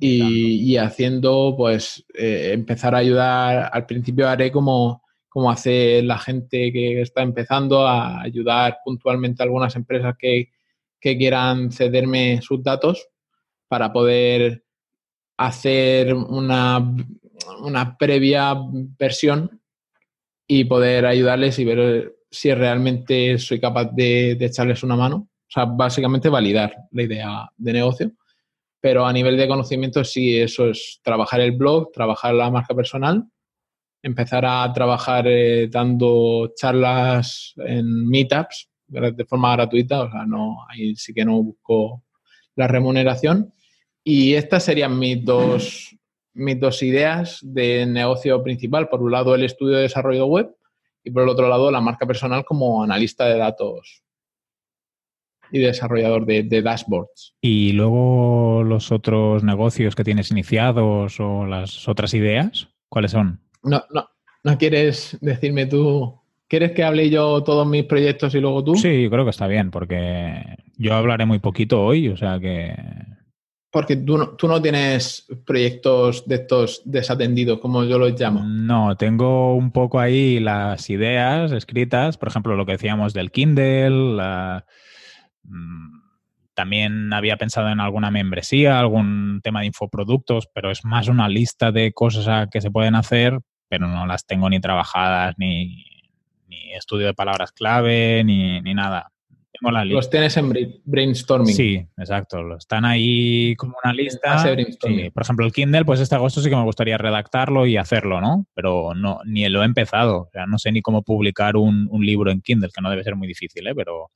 y, 0.00 0.76
haciendo, 0.76 1.54
pues, 1.56 2.04
eh, 2.14 2.50
empezar 2.52 2.94
a 2.94 2.98
ayudar. 2.98 3.70
Al 3.72 3.86
principio 3.86 4.28
haré 4.28 4.52
como 4.52 5.02
como 5.28 5.50
hace 5.50 6.02
la 6.02 6.18
gente 6.18 6.72
que 6.72 7.00
está 7.00 7.22
empezando 7.22 7.86
a 7.86 8.22
ayudar 8.22 8.78
puntualmente 8.84 9.40
a 9.40 9.44
algunas 9.44 9.76
empresas 9.76 10.16
que, 10.18 10.50
quieran 11.00 11.70
cederme 11.70 12.40
sus 12.42 12.60
datos 12.60 13.06
para 13.68 13.92
poder 13.92 14.64
hacer 15.36 16.12
una, 16.12 16.78
una 17.60 17.96
previa 17.96 18.54
versión 18.98 19.62
y 20.48 20.64
poder 20.64 21.06
ayudarles 21.06 21.56
y 21.60 21.64
ver 21.64 22.16
si 22.32 22.52
realmente 22.52 23.38
soy 23.38 23.60
capaz 23.60 23.84
de, 23.92 24.34
de, 24.34 24.46
echarles 24.46 24.82
una 24.82 24.96
mano. 24.96 25.28
O 25.46 25.50
sea, 25.50 25.66
básicamente 25.66 26.28
validar 26.28 26.74
la 26.90 27.02
idea 27.04 27.48
de 27.56 27.72
negocio. 27.72 28.10
Pero 28.80 29.06
a 29.06 29.12
nivel 29.12 29.36
de 29.36 29.48
conocimiento 29.48 30.04
sí, 30.04 30.38
eso 30.38 30.70
es 30.70 31.00
trabajar 31.02 31.40
el 31.40 31.52
blog, 31.52 31.90
trabajar 31.92 32.34
la 32.34 32.50
marca 32.50 32.74
personal 32.74 33.26
empezar 34.02 34.44
a 34.46 34.72
trabajar 34.72 35.26
eh, 35.26 35.68
dando 35.68 36.52
charlas 36.54 37.54
en 37.56 38.08
meetups 38.08 38.68
de 38.86 39.24
forma 39.26 39.54
gratuita, 39.54 40.02
o 40.02 40.10
sea, 40.10 40.24
no, 40.24 40.64
ahí 40.66 40.96
sí 40.96 41.12
que 41.12 41.22
no 41.22 41.42
busco 41.42 42.04
la 42.56 42.66
remuneración. 42.66 43.52
Y 44.02 44.32
estas 44.32 44.64
serían 44.64 44.98
mis 44.98 45.22
dos, 45.22 45.94
mis 46.32 46.58
dos 46.58 46.82
ideas 46.82 47.38
de 47.42 47.84
negocio 47.84 48.42
principal. 48.42 48.88
Por 48.88 49.02
un 49.02 49.12
lado, 49.12 49.34
el 49.34 49.44
estudio 49.44 49.76
de 49.76 49.82
desarrollo 49.82 50.24
web 50.24 50.56
y 51.04 51.10
por 51.10 51.22
el 51.22 51.28
otro 51.28 51.50
lado, 51.50 51.70
la 51.70 51.82
marca 51.82 52.06
personal 52.06 52.46
como 52.46 52.82
analista 52.82 53.26
de 53.26 53.36
datos 53.36 54.02
y 55.50 55.58
desarrollador 55.60 56.26
de, 56.26 56.42
de, 56.42 56.62
dashboards. 56.62 57.34
¿Y 57.40 57.72
luego 57.72 58.62
los 58.64 58.92
otros 58.92 59.44
negocios 59.44 59.94
que 59.94 60.04
tienes 60.04 60.30
iniciados 60.30 61.20
o 61.20 61.46
las 61.46 61.88
otras 61.88 62.14
ideas? 62.14 62.68
¿Cuáles 62.88 63.12
son? 63.12 63.40
No, 63.62 63.84
no, 63.90 64.08
no 64.44 64.58
quieres 64.58 65.16
decirme 65.20 65.66
tú. 65.66 66.18
¿Quieres 66.48 66.72
que 66.72 66.82
hable 66.82 67.10
yo 67.10 67.42
todos 67.42 67.66
mis 67.66 67.84
proyectos 67.84 68.34
y 68.34 68.40
luego 68.40 68.64
tú? 68.64 68.74
Sí, 68.76 69.08
creo 69.10 69.24
que 69.24 69.30
está 69.30 69.46
bien, 69.46 69.70
porque 69.70 70.42
yo 70.78 70.94
hablaré 70.94 71.26
muy 71.26 71.40
poquito 71.40 71.84
hoy, 71.84 72.08
o 72.08 72.16
sea 72.16 72.40
que. 72.40 72.74
Porque 73.70 73.96
tú 73.96 74.16
no, 74.16 74.30
tú 74.30 74.48
no 74.48 74.62
tienes 74.62 75.26
proyectos 75.44 76.26
de 76.26 76.36
estos 76.36 76.80
desatendidos, 76.86 77.58
como 77.58 77.84
yo 77.84 77.98
los 77.98 78.18
llamo. 78.18 78.42
No, 78.42 78.96
tengo 78.96 79.54
un 79.54 79.72
poco 79.72 80.00
ahí 80.00 80.40
las 80.40 80.88
ideas 80.88 81.52
escritas, 81.52 82.16
por 82.16 82.28
ejemplo, 82.28 82.56
lo 82.56 82.64
que 82.64 82.72
decíamos 82.72 83.12
del 83.12 83.30
Kindle, 83.30 84.16
la, 84.16 84.64
también 86.58 87.12
había 87.12 87.36
pensado 87.36 87.68
en 87.68 87.78
alguna 87.78 88.10
membresía, 88.10 88.80
algún 88.80 89.38
tema 89.44 89.60
de 89.60 89.66
infoproductos, 89.66 90.48
pero 90.52 90.72
es 90.72 90.84
más 90.84 91.06
una 91.06 91.28
lista 91.28 91.70
de 91.70 91.92
cosas 91.92 92.48
que 92.50 92.60
se 92.60 92.72
pueden 92.72 92.96
hacer, 92.96 93.38
pero 93.68 93.86
no 93.86 94.06
las 94.06 94.26
tengo 94.26 94.50
ni 94.50 94.58
trabajadas, 94.58 95.36
ni, 95.38 95.84
estudio 96.76 97.06
de 97.06 97.14
palabras 97.14 97.52
clave, 97.52 98.24
ni, 98.24 98.60
nada. 98.74 99.12
Tengo 99.52 99.70
la 99.70 99.84
Los 99.84 100.10
tienes 100.10 100.36
en 100.36 100.52
brainstorming. 100.84 101.54
Sí, 101.54 101.86
exacto. 101.96 102.56
Están 102.56 102.84
ahí 102.84 103.54
como 103.54 103.76
una 103.84 103.92
lista. 103.92 104.44
por 105.14 105.22
ejemplo, 105.22 105.46
el 105.46 105.52
Kindle, 105.52 105.84
pues 105.84 106.00
este 106.00 106.16
agosto 106.16 106.40
sí 106.40 106.50
que 106.50 106.56
me 106.56 106.64
gustaría 106.64 106.98
redactarlo 106.98 107.66
y 107.66 107.76
hacerlo, 107.76 108.20
¿no? 108.20 108.46
Pero 108.54 108.94
no, 108.96 109.20
ni 109.24 109.48
lo 109.48 109.62
he 109.62 109.64
empezado. 109.64 110.22
O 110.22 110.30
sea, 110.32 110.46
no 110.46 110.58
sé 110.58 110.72
ni 110.72 110.82
cómo 110.82 111.02
publicar 111.02 111.56
un, 111.56 111.86
un 111.88 112.04
libro 112.04 112.32
en 112.32 112.40
Kindle, 112.40 112.70
que 112.74 112.82
no 112.82 112.90
debe 112.90 113.04
ser 113.04 113.14
muy 113.14 113.28
difícil, 113.28 113.64
¿eh? 113.68 113.74
Pero 113.76 114.10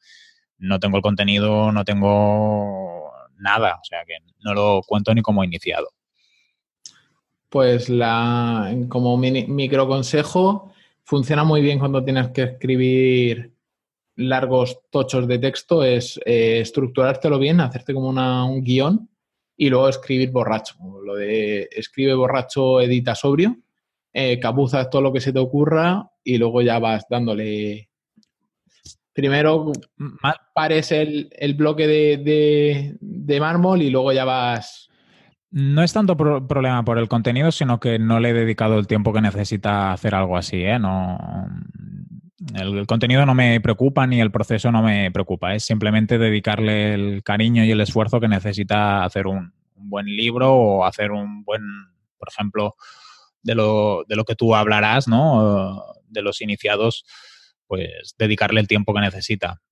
no 0.58 0.78
tengo 0.80 0.96
el 0.96 1.02
contenido, 1.02 1.72
no 1.72 1.84
tengo 1.84 3.12
nada, 3.38 3.78
o 3.80 3.84
sea 3.84 4.04
que 4.06 4.14
no 4.40 4.54
lo 4.54 4.82
cuento 4.86 5.14
ni 5.14 5.22
como 5.22 5.44
iniciado. 5.44 5.88
Pues 7.48 7.88
la, 7.88 8.74
como 8.88 9.16
micro 9.18 9.86
consejo, 9.86 10.72
funciona 11.04 11.44
muy 11.44 11.60
bien 11.60 11.78
cuando 11.78 12.02
tienes 12.02 12.28
que 12.28 12.42
escribir 12.44 13.52
largos 14.16 14.80
tochos 14.90 15.26
de 15.26 15.38
texto, 15.38 15.84
es 15.84 16.18
eh, 16.24 16.60
estructurártelo 16.60 17.38
bien, 17.38 17.60
hacerte 17.60 17.94
como 17.94 18.08
un 18.08 18.62
guion 18.62 19.08
y 19.56 19.68
luego 19.68 19.88
escribir 19.88 20.30
borracho. 20.30 20.76
Lo 21.04 21.14
de 21.14 21.68
escribe 21.70 22.14
borracho, 22.14 22.80
edita 22.80 23.14
sobrio, 23.14 23.56
eh, 24.12 24.38
capuzas 24.38 24.90
todo 24.90 25.02
lo 25.02 25.12
que 25.12 25.20
se 25.20 25.32
te 25.32 25.38
ocurra 25.38 26.10
y 26.24 26.38
luego 26.38 26.62
ya 26.62 26.78
vas 26.78 27.06
dándole 27.08 27.90
Primero 29.12 29.72
pares 30.54 30.90
el, 30.92 31.28
el 31.32 31.54
bloque 31.54 31.86
de, 31.86 32.96
de, 33.00 33.40
mármol 33.40 33.82
y 33.82 33.90
luego 33.90 34.12
ya 34.12 34.24
vas. 34.24 34.88
No 35.50 35.82
es 35.82 35.92
tanto 35.92 36.16
problema 36.16 36.82
por 36.82 36.98
el 36.98 37.08
contenido, 37.08 37.52
sino 37.52 37.78
que 37.78 37.98
no 37.98 38.20
le 38.20 38.30
he 38.30 38.32
dedicado 38.32 38.78
el 38.78 38.86
tiempo 38.86 39.12
que 39.12 39.20
necesita 39.20 39.92
hacer 39.92 40.14
algo 40.14 40.38
así. 40.38 40.62
¿eh? 40.62 40.78
No, 40.78 41.18
el, 42.54 42.86
contenido 42.86 43.26
no 43.26 43.34
me 43.34 43.60
preocupa 43.60 44.06
ni 44.06 44.20
el 44.20 44.30
proceso 44.30 44.72
no 44.72 44.82
me 44.82 45.10
preocupa. 45.10 45.54
Es 45.54 45.64
simplemente 45.64 46.16
dedicarle 46.16 46.94
el 46.94 47.22
cariño 47.22 47.64
y 47.64 47.70
el 47.70 47.82
esfuerzo 47.82 48.18
que 48.18 48.28
necesita 48.28 49.04
hacer 49.04 49.26
un, 49.26 49.52
un 49.76 49.90
buen 49.90 50.06
libro 50.06 50.54
o 50.54 50.84
hacer 50.86 51.10
un 51.10 51.44
buen, 51.44 51.62
por 52.18 52.28
ejemplo, 52.30 52.76
de 53.42 53.54
lo, 53.54 54.04
de 54.08 54.16
lo 54.16 54.24
que 54.24 54.36
tú 54.36 54.54
hablarás, 54.54 55.08
¿no? 55.08 55.82
De 56.08 56.22
los 56.22 56.40
iniciados 56.40 57.04
pues 57.72 58.14
dedicarle 58.18 58.60
el 58.60 58.68
tiempo 58.68 58.92
que 58.92 59.00
necesita. 59.00 59.62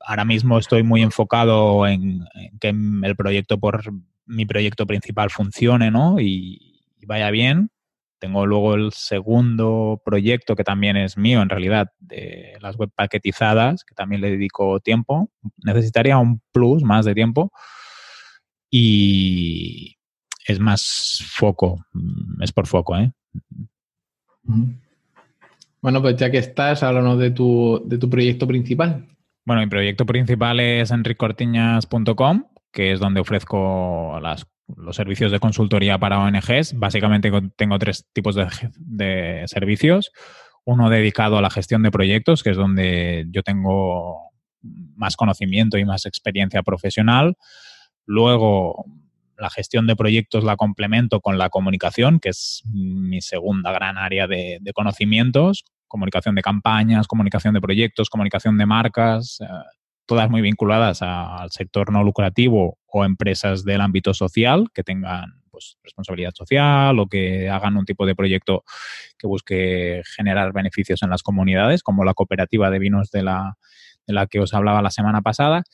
Ahora 0.00 0.26
mismo 0.26 0.58
estoy 0.58 0.82
muy 0.82 1.00
enfocado 1.00 1.86
en, 1.86 2.26
que 2.60 2.68
el 2.68 3.16
proyecto 3.16 3.58
por 3.58 3.84
mi 4.26 4.44
proyecto 4.44 4.86
principal 4.86 5.30
funcione, 5.30 5.90
¿no? 5.90 6.20
Y, 6.20 6.84
vaya 7.06 7.30
bien. 7.30 7.70
Tengo 8.18 8.44
luego 8.44 8.74
el 8.74 8.92
segundo 8.92 10.02
proyecto 10.04 10.56
que 10.56 10.62
también 10.62 10.98
es 10.98 11.16
mío, 11.16 11.40
en 11.40 11.48
realidad, 11.48 11.90
de 12.00 12.58
las 12.60 12.76
web 12.76 12.90
paquetizadas, 12.94 13.82
que 13.82 13.94
también 13.94 14.20
le 14.20 14.32
dedico 14.32 14.78
tiempo. 14.80 15.30
Necesitaría 15.64 16.18
un 16.18 16.42
plus, 16.52 16.82
más 16.82 17.06
de 17.06 17.14
tiempo. 17.14 17.50
Y 18.68 19.96
es 20.46 20.60
más 20.60 21.24
foco, 21.26 21.82
es 22.42 22.52
por 22.52 22.66
foco, 22.66 22.94
¿eh? 22.98 23.10
Bueno, 25.80 26.02
pues 26.02 26.16
ya 26.16 26.30
que 26.30 26.38
estás, 26.38 26.82
háblanos 26.82 27.18
de 27.18 27.30
tu, 27.30 27.82
de 27.84 27.98
tu 27.98 28.08
proyecto 28.10 28.46
principal. 28.46 29.06
Bueno, 29.44 29.62
mi 29.62 29.68
proyecto 29.68 30.04
principal 30.06 30.58
es 30.58 30.90
enricortiñas.com, 30.90 32.44
que 32.72 32.92
es 32.92 33.00
donde 33.00 33.20
ofrezco 33.20 34.18
los 34.76 34.96
servicios 34.96 35.30
de 35.30 35.38
consultoría 35.38 35.98
para 35.98 36.18
ONGs. 36.18 36.78
Básicamente 36.78 37.30
tengo 37.56 37.78
tres 37.78 38.06
tipos 38.12 38.34
de, 38.34 38.48
de, 38.78 39.44
servicios. 39.46 40.10
Uno 40.64 40.90
dedicado 40.90 41.38
a 41.38 41.42
la 41.42 41.50
gestión 41.50 41.84
de 41.84 41.92
proyectos, 41.92 42.42
que 42.42 42.50
es 42.50 42.56
donde 42.56 43.26
yo 43.30 43.44
tengo 43.44 44.32
más 44.96 45.16
conocimiento 45.16 45.78
y 45.78 45.84
más 45.84 46.06
experiencia 46.06 46.62
profesional. 46.64 47.36
Luego, 48.04 48.84
la 49.38 49.50
gestión 49.50 49.86
de 49.86 49.96
proyectos 49.96 50.44
la 50.44 50.56
complemento 50.56 51.20
con 51.20 51.38
la 51.38 51.50
comunicación, 51.50 52.20
que 52.20 52.30
es 52.30 52.62
mi 52.72 53.20
segunda 53.20 53.72
gran 53.72 53.98
área 53.98 54.26
de, 54.26 54.60
conocimientos, 54.74 55.64
comunicación 55.88 56.34
de 56.34 56.42
campañas, 56.42 57.06
comunicación 57.06 57.54
de 57.54 57.60
proyectos, 57.60 58.10
comunicación 58.10 58.58
de 58.58 58.66
marcas, 58.66 59.38
eh, 59.40 59.46
todas 60.06 60.30
muy 60.30 60.40
vinculadas 60.40 61.02
al 61.02 61.50
sector 61.50 61.92
no 61.92 62.02
lucrativo 62.02 62.78
o 62.86 63.04
empresas 63.04 63.64
del 63.64 63.80
ámbito 63.80 64.14
social 64.14 64.68
que 64.72 64.82
tengan 64.82 65.42
pues, 65.50 65.78
responsabilidad 65.82 66.32
social 66.34 66.98
o 66.98 67.06
que 67.06 67.48
hagan 67.50 67.76
un 67.76 67.84
tipo 67.84 68.06
de 68.06 68.14
proyecto 68.14 68.62
que 69.18 69.26
busque 69.26 70.02
generar 70.16 70.52
beneficios 70.52 71.02
en 71.02 71.10
las 71.10 71.22
comunidades, 71.22 71.82
como 71.82 72.04
la 72.04 72.14
cooperativa 72.14 72.70
de 72.70 72.78
vinos 72.78 73.10
de 73.10 73.22
la, 73.22 73.56
de 74.06 74.14
la 74.14 74.26
que 74.26 74.40
os 74.40 74.54
hablaba 74.54 74.82
la 74.82 74.90
semana 74.90 75.22
pasada. 75.22 75.64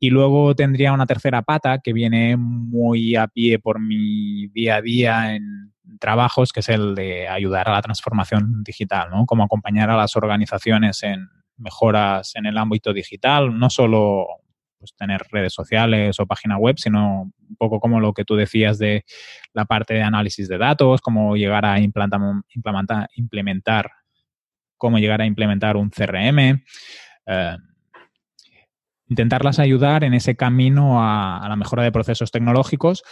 Y 0.00 0.10
luego 0.10 0.54
tendría 0.54 0.92
una 0.92 1.06
tercera 1.06 1.42
pata 1.42 1.78
que 1.78 1.92
viene 1.92 2.36
muy 2.36 3.16
a 3.16 3.26
pie 3.26 3.58
por 3.58 3.80
mi 3.80 4.46
día 4.48 4.76
a 4.76 4.82
día 4.82 5.34
en 5.34 5.72
trabajos, 5.98 6.52
que 6.52 6.60
es 6.60 6.68
el 6.68 6.94
de 6.94 7.28
ayudar 7.28 7.68
a 7.68 7.72
la 7.72 7.82
transformación 7.82 8.62
digital, 8.62 9.10
¿no? 9.10 9.26
Cómo 9.26 9.42
acompañar 9.42 9.90
a 9.90 9.96
las 9.96 10.14
organizaciones 10.16 11.02
en 11.02 11.28
mejoras 11.56 12.36
en 12.36 12.46
el 12.46 12.56
ámbito 12.56 12.92
digital, 12.92 13.58
no 13.58 13.68
solo 13.68 14.26
pues, 14.78 14.94
tener 14.94 15.22
redes 15.30 15.52
sociales 15.52 16.20
o 16.20 16.26
página 16.26 16.56
web, 16.56 16.76
sino 16.78 17.22
un 17.22 17.56
poco 17.56 17.80
como 17.80 17.98
lo 17.98 18.12
que 18.12 18.24
tú 18.24 18.36
decías 18.36 18.78
de 18.78 19.04
la 19.52 19.64
parte 19.64 19.94
de 19.94 20.02
análisis 20.02 20.48
de 20.48 20.58
datos, 20.58 21.00
cómo 21.00 21.36
llegar 21.36 21.64
a 21.64 21.80
implantar, 21.80 22.20
implementar, 22.54 23.08
implementar 23.16 23.90
cómo 24.76 24.98
llegar 24.98 25.20
a 25.20 25.26
implementar 25.26 25.76
un 25.76 25.90
CRM. 25.90 26.62
Eh, 27.26 27.56
intentarlas 29.08 29.58
ayudar 29.58 30.04
en 30.04 30.14
ese 30.14 30.36
camino 30.36 31.02
a, 31.02 31.46
la 31.48 31.56
mejora 31.56 31.82
de 31.82 31.92
procesos 31.92 32.30
tecnológicos, 32.30 33.02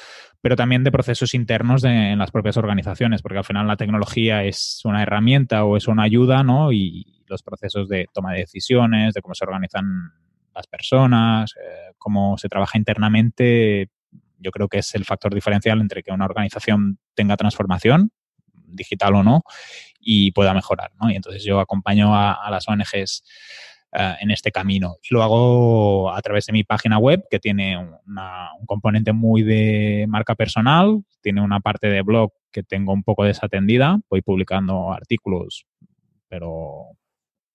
pero 0.40 0.56
también 0.56 0.84
de 0.84 0.92
procesos 0.92 1.34
internos 1.34 1.84
en 1.84 2.18
las 2.18 2.30
propias 2.30 2.56
organizaciones, 2.56 3.22
porque 3.22 3.38
al 3.38 3.44
final 3.44 3.66
la 3.66 3.76
tecnología 3.76 4.44
es 4.44 4.80
una 4.84 5.02
herramienta 5.02 5.64
o 5.64 5.76
es 5.76 5.88
una 5.88 6.02
ayuda, 6.02 6.42
¿no? 6.42 6.72
Y 6.72 7.22
los 7.26 7.42
procesos 7.42 7.88
de 7.88 8.06
toma 8.12 8.32
de 8.32 8.40
decisiones, 8.40 9.14
de 9.14 9.22
cómo 9.22 9.34
se 9.34 9.44
organizan 9.44 10.12
las 10.54 10.66
personas, 10.66 11.52
eh, 11.56 11.92
cómo 11.98 12.38
se 12.38 12.48
trabaja 12.48 12.78
internamente, 12.78 13.90
yo 14.38 14.50
creo 14.50 14.68
que 14.68 14.78
es 14.78 14.94
el 14.94 15.04
factor 15.04 15.34
diferencial 15.34 15.80
entre 15.80 16.02
que 16.02 16.12
una 16.12 16.24
organización 16.24 16.98
tenga 17.14 17.36
transformación, 17.36 18.12
digital 18.52 19.14
o 19.16 19.22
no, 19.22 19.42
y 20.00 20.32
pueda 20.32 20.54
mejorar. 20.54 20.92
Y 21.08 21.16
entonces 21.16 21.42
yo 21.44 21.60
acompaño 21.60 22.14
a, 22.14 22.48
las 22.50 22.68
ONGs 22.68 23.24
en 23.96 24.30
este 24.30 24.52
camino. 24.52 24.96
Y 25.02 25.14
lo 25.14 25.22
hago 25.22 26.12
a 26.12 26.20
través 26.20 26.46
de 26.46 26.52
mi 26.52 26.64
página 26.64 26.98
web, 26.98 27.24
que 27.30 27.38
tiene 27.38 27.78
un 27.78 28.66
componente 28.66 29.12
muy 29.12 29.42
de 29.42 30.06
marca 30.08 30.34
personal, 30.34 31.02
tiene 31.22 31.40
una 31.40 31.60
parte 31.60 31.88
de 31.88 32.02
blog 32.02 32.32
que 32.52 32.62
tengo 32.62 32.92
un 32.92 33.02
poco 33.02 33.24
desatendida, 33.24 33.98
voy 34.10 34.22
publicando 34.22 34.92
artículos, 34.92 35.66
pero 36.28 36.86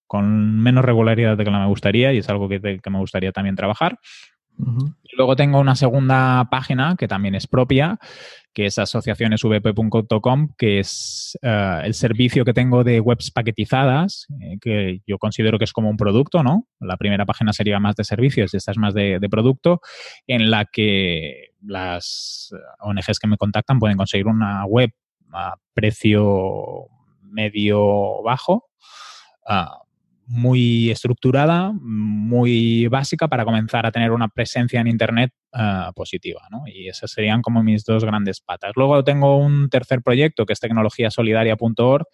con 0.08 0.60
menos 0.60 0.84
regularidad 0.84 1.38
de 1.38 1.46
que 1.46 1.52
me 1.52 1.66
gustaría 1.68 2.12
y 2.12 2.18
es 2.18 2.30
algo 2.30 2.50
que, 2.50 2.60
que 2.60 2.90
me 2.90 3.00
gustaría 3.00 3.32
también 3.32 3.56
trabajar. 3.56 3.98
Luego 5.14 5.36
tengo 5.36 5.60
una 5.60 5.76
segunda 5.76 6.48
página 6.50 6.96
que 6.98 7.08
también 7.08 7.36
es 7.36 7.48
propia, 7.48 8.00
que 8.54 8.66
es 8.66 8.78
asociacionesvp.com, 8.80 10.50
que 10.58 10.80
es 10.80 11.38
eh, 11.42 11.82
el 11.84 11.94
servicio 11.94 12.44
que 12.44 12.54
tengo 12.54 12.84
de 12.84 13.00
webs 13.00 13.32
paquetizadas, 13.32 14.28
eh, 14.42 14.58
que 14.60 15.02
yo 15.08 15.18
considero 15.18 15.58
que 15.58 15.66
es 15.66 15.74
como 15.74 15.90
un 15.90 15.98
producto, 15.98 16.44
¿no? 16.44 16.68
La 16.80 16.98
primera 16.98 17.26
página 17.26 17.54
sería 17.54 17.80
más 17.80 17.96
de 17.96 18.04
servicios 18.04 18.54
esta 18.54 18.72
es 18.72 18.78
más 18.78 18.94
de, 18.94 19.20
producto, 19.30 19.82
en 20.28 20.52
la 20.52 20.66
que 20.66 21.52
las 21.62 22.54
ONGs 22.80 23.20
que 23.20 23.28
me 23.28 23.38
contactan 23.38 23.80
pueden 23.80 23.98
conseguir 23.98 24.28
una 24.28 24.66
web 24.66 24.92
a 25.32 25.56
precio 25.74 26.88
medio 27.22 28.22
bajo 28.24 28.70
muy 30.32 30.90
estructurada, 30.90 31.74
muy 31.82 32.88
básica 32.88 33.28
para 33.28 33.44
comenzar 33.44 33.86
a 33.86 33.92
tener 33.92 34.12
una 34.12 34.30
presencia 34.30 34.80
en 34.80 34.88
Internet 34.88 35.34
eh, 35.54 35.90
positiva. 35.94 36.42
¿no? 36.50 36.64
Y 36.66 36.88
esas 36.88 37.12
serían 37.12 37.42
como 37.42 37.62
mis 37.62 37.84
dos 37.84 38.06
grandes 38.06 38.40
patas. 38.40 38.72
Luego 38.76 39.04
tengo 39.04 39.38
un 39.38 39.70
tercer 39.70 40.02
proyecto 40.02 40.46
que 40.46 40.54
es 40.54 40.60
tecnologiasolidaria.org, 40.62 42.06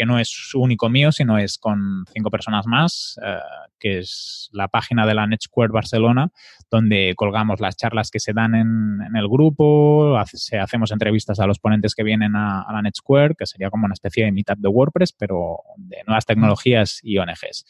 que 0.00 0.06
no 0.06 0.18
es 0.18 0.54
único 0.54 0.88
mío, 0.88 1.12
sino 1.12 1.36
es 1.36 1.58
con 1.58 2.06
cinco 2.10 2.30
personas 2.30 2.66
más, 2.66 3.20
eh, 3.22 3.36
que 3.78 3.98
es 3.98 4.48
la 4.50 4.66
página 4.68 5.04
de 5.06 5.12
la 5.12 5.26
NetSquare 5.26 5.70
Barcelona, 5.70 6.32
donde 6.70 7.12
colgamos 7.16 7.60
las 7.60 7.76
charlas 7.76 8.10
que 8.10 8.18
se 8.18 8.32
dan 8.32 8.54
en, 8.54 9.14
el 9.14 9.28
grupo, 9.28 10.16
hacemos 10.16 10.90
entrevistas 10.90 11.38
a 11.38 11.46
los 11.46 11.58
ponentes 11.58 11.94
que 11.94 12.02
vienen 12.02 12.34
a, 12.34 12.64
la 12.72 12.80
NetSquare, 12.80 13.34
que 13.34 13.44
sería 13.44 13.68
como 13.68 13.84
una 13.84 13.92
especie 13.92 14.24
de 14.24 14.32
meetup 14.32 14.56
de 14.56 14.68
WordPress, 14.70 15.12
pero 15.12 15.58
de 15.76 15.98
nuevas 16.06 16.24
tecnologías 16.24 17.00
y 17.02 17.18
ONGs. 17.18 17.66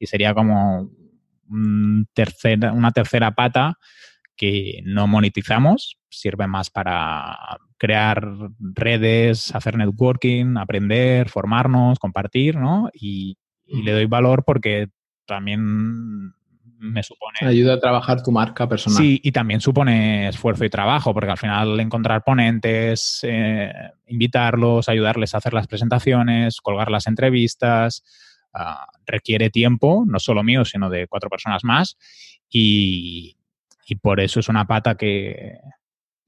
Y 0.00 0.06
sería 0.06 0.34
como 0.34 0.90
una 1.48 2.90
tercera 2.90 3.30
pata 3.36 3.78
que 4.38 4.80
no 4.84 5.06
monetizamos, 5.06 5.98
sirve 6.08 6.46
más 6.46 6.70
para 6.70 7.58
crear 7.76 8.26
redes, 8.58 9.54
hacer 9.54 9.76
networking, 9.76 10.56
aprender, 10.56 11.28
formarnos, 11.28 11.98
compartir, 11.98 12.56
¿no? 12.56 12.88
Y, 12.94 13.36
le 13.70 13.92
doy 13.92 14.06
valor 14.06 14.44
porque 14.46 14.88
también 15.26 16.32
me 16.78 17.02
supone... 17.02 17.36
Ayuda 17.42 17.74
a 17.74 17.80
trabajar 17.80 18.22
tu 18.22 18.32
marca 18.32 18.66
personal. 18.66 18.96
Sí, 18.96 19.20
y 19.22 19.30
también 19.30 19.60
supone 19.60 20.26
esfuerzo 20.26 20.64
y 20.64 20.70
trabajo, 20.70 21.12
porque 21.12 21.32
al 21.32 21.36
final 21.36 21.78
encontrar 21.78 22.24
ponentes, 22.24 23.20
eh, 23.24 23.70
invitarlos, 24.06 24.88
ayudarles 24.88 25.34
a 25.34 25.38
hacer 25.38 25.52
las 25.52 25.66
presentaciones, 25.66 26.62
colgar 26.62 26.90
las 26.90 27.06
entrevistas, 27.06 28.02
ah, 28.54 28.86
requiere 29.04 29.50
tiempo, 29.50 30.04
no 30.06 30.18
solo 30.18 30.42
mío, 30.42 30.64
sino 30.64 30.88
de 30.88 31.06
cuatro 31.08 31.28
personas 31.28 31.62
más. 31.62 31.98
Y, 32.48 33.37
y 33.88 33.96
por 33.96 34.20
eso 34.20 34.40
es 34.40 34.48
una 34.48 34.66
pata 34.66 34.96
que 34.96 35.58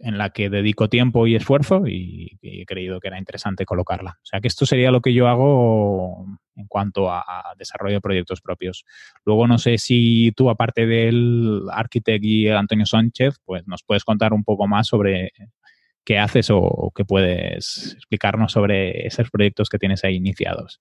en 0.03 0.17
la 0.17 0.31
que 0.31 0.49
dedico 0.49 0.89
tiempo 0.89 1.27
y 1.27 1.37
esfuerzo 1.37 1.87
y, 1.87 2.39
he 2.41 2.65
creído 2.65 3.01
que 3.01 3.09
era 3.09 3.19
interesante 3.19 3.67
colocarla. 3.67 4.13
O 4.13 4.25
sea 4.25 4.41
que 4.41 4.49
esto 4.49 4.65
sería 4.65 4.91
lo 4.91 5.03
que 5.03 5.13
yo 5.13 5.29
hago 5.29 6.27
en 6.57 6.67
cuanto 6.67 7.11
a, 7.11 7.23
desarrollo 7.59 7.97
de 7.97 8.01
proyectos 8.01 8.41
propios. 8.41 8.85
Luego 9.27 9.47
no 9.47 9.59
sé 9.59 9.77
si 9.77 10.33
tú, 10.35 10.49
aparte 10.49 10.87
del 10.87 11.65
arquitecto 11.71 12.27
y 12.27 12.49
Antonio 12.49 12.87
Sánchez, 12.87 13.37
pues 13.45 13.67
nos 13.67 13.83
puedes 13.83 14.05
contar 14.05 14.33
un 14.33 14.43
poco 14.43 14.67
más 14.67 14.87
sobre 14.87 15.33
qué 16.03 16.19
haces 16.19 16.49
o, 16.51 16.91
qué 16.95 17.05
puedes 17.05 17.93
explicarnos 17.95 18.53
sobre 18.53 19.07
esos 19.07 19.31
proyectos 19.31 19.69
que 19.69 19.79
tienes 19.79 20.03
ahí 20.05 20.17
iniciados. 20.17 20.81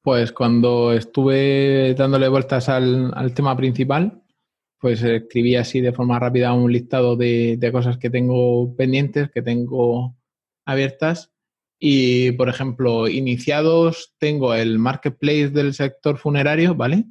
Pues 0.00 0.30
cuando 0.30 0.92
estuve 0.92 1.94
dándole 1.94 2.28
vueltas 2.28 2.68
al 2.68 3.34
tema 3.34 3.56
principal, 3.56 4.23
pues 4.84 5.02
escribí 5.02 5.56
así 5.56 5.80
de 5.80 5.94
forma 5.94 6.18
rápida 6.18 6.52
un 6.52 6.70
listado 6.70 7.16
de, 7.16 7.70
cosas 7.72 7.96
que 7.96 8.10
tengo 8.10 8.76
pendientes, 8.76 9.30
que 9.30 9.40
tengo 9.40 10.14
abiertas. 10.66 11.32
Y, 11.80 12.32
por 12.32 12.50
ejemplo, 12.50 13.08
iniciados, 13.08 14.14
tengo 14.18 14.52
el 14.52 14.78
marketplace 14.78 15.48
del 15.48 15.72
sector 15.72 16.18
funerario, 16.18 16.74
¿vale? 16.74 17.06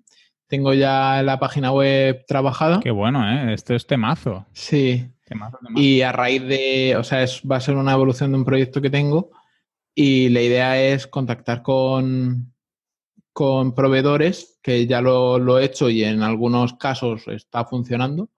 Tengo 0.47 0.75
ya 0.75 1.23
la 1.23 1.39
página 1.39 1.71
web 1.71 2.23
trabajada. 2.27 2.79
Qué 2.79 2.91
bueno, 2.91 3.27
¿eh? 3.27 3.55
Esto 3.55 3.73
es 3.73 3.87
temazo. 3.87 4.45
Sí. 4.51 5.07
Y 5.75 6.01
a 6.01 6.11
raíz 6.11 6.43
de, 6.43 6.95
o 6.95 7.03
sea, 7.03 7.23
es, 7.23 7.41
va 7.41 7.55
a 7.55 7.61
ser 7.61 7.75
una 7.75 7.93
evolución 7.93 8.33
de 8.33 8.37
un 8.37 8.45
proyecto 8.45 8.83
que 8.83 8.91
tengo 8.91 9.31
y 9.95 10.29
la 10.29 10.41
idea 10.41 10.79
es 10.79 11.07
contactar 11.07 11.63
con, 11.63 12.52
con 13.33 13.73
proveedores, 13.73 14.59
que 14.61 14.85
ya 14.85 15.01
lo, 15.01 15.59
he 15.59 15.65
hecho 15.65 15.89
y 15.89 16.03
en 16.03 16.21
algunos 16.21 16.75
casos 16.75 17.27
está 17.27 17.65
funcionando. 17.65 18.29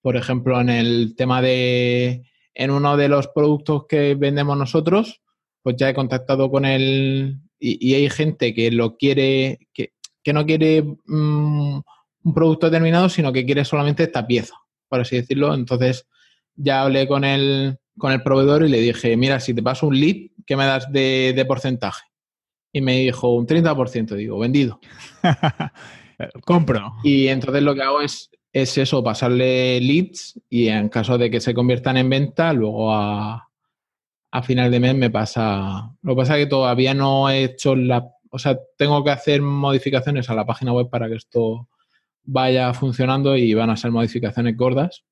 Por 0.00 0.16
ejemplo, 0.16 0.60
en 0.60 0.70
el 0.70 1.14
tema 1.16 1.42
de, 1.42 2.22
en 2.54 2.70
uno 2.70 2.96
de 2.96 3.08
los 3.08 3.28
productos 3.28 3.86
que 3.88 4.14
vendemos 4.14 4.56
nosotros, 4.56 5.20
pues 5.62 5.76
ya 5.76 5.90
he 5.90 5.94
contactado 5.94 6.50
con 6.50 6.64
él 6.64 7.40
y, 7.58 7.92
hay 7.94 8.08
gente 8.08 8.54
que 8.54 8.70
lo 8.70 8.96
quiere, 8.96 9.68
que, 9.74 9.92
no 10.32 10.46
quiere 10.46 10.82
mm, 10.82 11.80
un 12.22 12.34
producto 12.34 12.70
determinado, 12.70 13.08
sino 13.08 13.32
que 13.32 13.44
quiere 13.44 13.64
solamente 13.64 14.04
esta 14.04 14.26
pieza, 14.26 14.54
por 14.88 15.00
así 15.00 15.16
decirlo. 15.16 15.52
Entonces 15.52 16.06
ya 16.54 16.82
hablé 16.82 17.08
con 17.08 17.24
el, 17.24 17.78
con 17.98 18.12
el 18.12 18.22
proveedor 18.22 18.64
y 18.64 18.68
le 18.68 18.80
dije, 18.80 19.16
mira, 19.16 19.40
si 19.40 19.52
te 19.52 19.62
paso 19.62 19.88
un 19.88 19.98
lead, 19.98 20.30
¿qué 20.46 20.56
me 20.56 20.64
das 20.64 20.90
de, 20.90 21.32
de 21.34 21.44
porcentaje? 21.44 22.09
Y 22.72 22.80
me 22.80 22.98
dijo 22.98 23.34
un 23.34 23.46
30%, 23.46 24.14
digo, 24.14 24.38
vendido. 24.38 24.80
Compro. 26.44 26.94
Y 27.02 27.28
entonces 27.28 27.62
lo 27.62 27.74
que 27.74 27.82
hago 27.82 28.00
es, 28.00 28.30
es 28.52 28.78
eso, 28.78 29.02
pasarle 29.02 29.80
leads 29.80 30.40
y 30.48 30.68
en 30.68 30.88
caso 30.88 31.18
de 31.18 31.30
que 31.30 31.40
se 31.40 31.54
conviertan 31.54 31.96
en 31.96 32.10
venta, 32.10 32.52
luego 32.52 32.94
a, 32.94 33.48
a 34.30 34.42
final 34.42 34.70
de 34.70 34.80
mes 34.80 34.94
me 34.94 35.10
pasa... 35.10 35.90
Lo 36.02 36.14
que 36.14 36.20
pasa 36.20 36.38
es 36.38 36.44
que 36.44 36.50
todavía 36.50 36.94
no 36.94 37.28
he 37.30 37.44
hecho 37.44 37.74
la... 37.74 38.06
O 38.30 38.38
sea, 38.38 38.58
tengo 38.76 39.02
que 39.02 39.10
hacer 39.10 39.42
modificaciones 39.42 40.30
a 40.30 40.34
la 40.34 40.46
página 40.46 40.72
web 40.72 40.88
para 40.88 41.08
que 41.08 41.16
esto 41.16 41.68
vaya 42.22 42.72
funcionando 42.74 43.36
y 43.36 43.54
van 43.54 43.70
a 43.70 43.76
ser 43.76 43.90
modificaciones 43.90 44.56
gordas. 44.56 45.04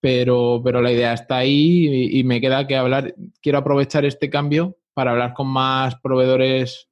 Pero, 0.00 0.60
pero 0.62 0.82
la 0.82 0.92
idea 0.92 1.14
está 1.14 1.38
ahí 1.38 2.10
y 2.12 2.22
me 2.24 2.40
queda 2.40 2.66
que 2.66 2.76
hablar. 2.76 3.14
Quiero 3.40 3.58
aprovechar 3.58 4.04
este 4.04 4.28
cambio 4.28 4.76
para 4.94 5.10
hablar 5.10 5.34
con 5.34 5.48
más 5.48 5.96
proveedores 6.00 6.88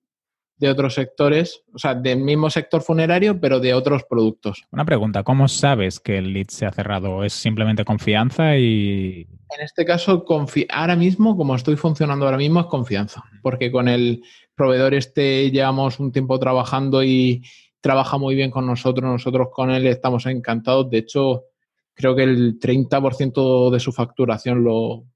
de 0.62 0.70
otros 0.70 0.94
sectores, 0.94 1.64
o 1.74 1.78
sea, 1.78 1.92
del 1.94 2.18
mismo 2.18 2.48
sector 2.48 2.82
funerario, 2.82 3.40
pero 3.40 3.58
de 3.58 3.74
otros 3.74 4.04
productos. 4.08 4.62
Una 4.70 4.84
pregunta, 4.84 5.24
¿cómo 5.24 5.48
sabes 5.48 5.98
que 5.98 6.18
el 6.18 6.32
lead 6.32 6.46
se 6.50 6.66
ha 6.66 6.70
cerrado? 6.70 7.24
¿Es 7.24 7.32
simplemente 7.32 7.84
confianza 7.84 8.56
y...? 8.56 9.26
En 9.50 9.60
este 9.60 9.84
caso, 9.84 10.24
ahora 10.70 10.94
mismo, 10.94 11.36
como 11.36 11.56
estoy 11.56 11.74
funcionando 11.74 12.26
ahora 12.26 12.36
mismo, 12.36 12.60
es 12.60 12.66
confianza, 12.66 13.24
porque 13.42 13.72
con 13.72 13.88
el 13.88 14.22
proveedor 14.54 14.94
este 14.94 15.50
llevamos 15.50 15.98
un 15.98 16.12
tiempo 16.12 16.38
trabajando 16.38 17.02
y 17.02 17.42
trabaja 17.80 18.16
muy 18.16 18.36
bien 18.36 18.52
con 18.52 18.64
nosotros, 18.64 19.10
nosotros 19.10 19.48
con 19.52 19.70
él 19.70 19.84
estamos 19.88 20.26
encantados, 20.26 20.88
de 20.90 20.98
hecho, 20.98 21.46
creo 21.92 22.14
que 22.14 22.22
el 22.22 22.60
30% 22.60 23.70
de 23.70 23.80
su 23.80 23.90
facturación 23.90 24.62
lo, 24.62 25.06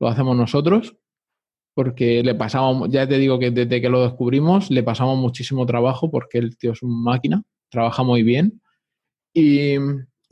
lo 0.00 0.08
hacemos 0.08 0.34
nosotros 0.34 0.96
porque 1.78 2.24
le 2.24 2.34
pasamos, 2.34 2.88
ya 2.90 3.06
te 3.06 3.18
digo 3.18 3.38
que 3.38 3.52
desde 3.52 3.80
que 3.80 3.88
lo 3.88 4.02
descubrimos, 4.02 4.68
le 4.68 4.82
pasamos 4.82 5.16
muchísimo 5.16 5.64
trabajo 5.64 6.10
porque 6.10 6.38
el 6.38 6.58
tío 6.58 6.72
es 6.72 6.82
una 6.82 7.12
máquina, 7.12 7.44
trabaja 7.68 8.02
muy 8.02 8.24
bien. 8.24 8.60
Y, 9.32 9.76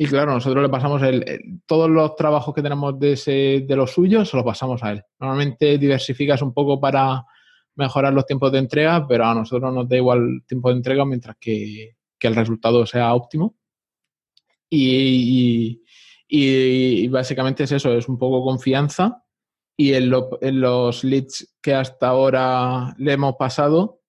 claro, 0.09 0.33
nosotros 0.33 0.61
le 0.61 0.69
pasamos 0.69 1.05
el, 1.05 1.61
todos 1.65 1.89
los 1.89 2.17
trabajos 2.17 2.53
que 2.53 2.63
tenemos 2.63 2.99
de, 2.99 3.13
ese, 3.13 3.65
de 3.65 3.77
los 3.77 3.93
suyos, 3.93 4.29
se 4.29 4.37
los 4.37 4.45
pasamos 4.45 4.83
a 4.83 4.91
él. 4.91 5.05
Normalmente 5.21 5.79
diversificas 5.79 6.43
un 6.43 6.53
poco 6.53 6.81
para 6.81 7.25
mejorar 7.77 8.13
los 8.13 8.27
tiempos 8.27 8.51
de 8.51 8.59
entrega, 8.59 9.07
pero 9.07 9.27
a 9.27 9.33
nosotros 9.33 9.73
nos 9.73 9.89
da 9.89 9.99
igual 9.99 10.19
el 10.19 10.47
tiempo 10.49 10.71
de 10.71 10.79
entrega 10.79 11.05
mientras 11.05 11.37
que, 11.39 11.95
el 12.19 12.35
resultado 12.35 12.85
sea 12.87 13.15
óptimo. 13.15 13.55
y, 14.69 15.81
y 16.27 17.07
básicamente 17.07 17.63
es 17.63 17.71
eso, 17.71 17.93
es 17.93 18.09
un 18.09 18.19
poco 18.19 18.43
confianza 18.43 19.23
y 19.77 19.95
en, 19.95 20.11
los 20.11 21.05
leads 21.05 21.55
que 21.61 21.75
hasta 21.75 22.09
ahora 22.09 22.95
le 22.99 23.13
hemos 23.13 23.37
pasado, 23.37 24.01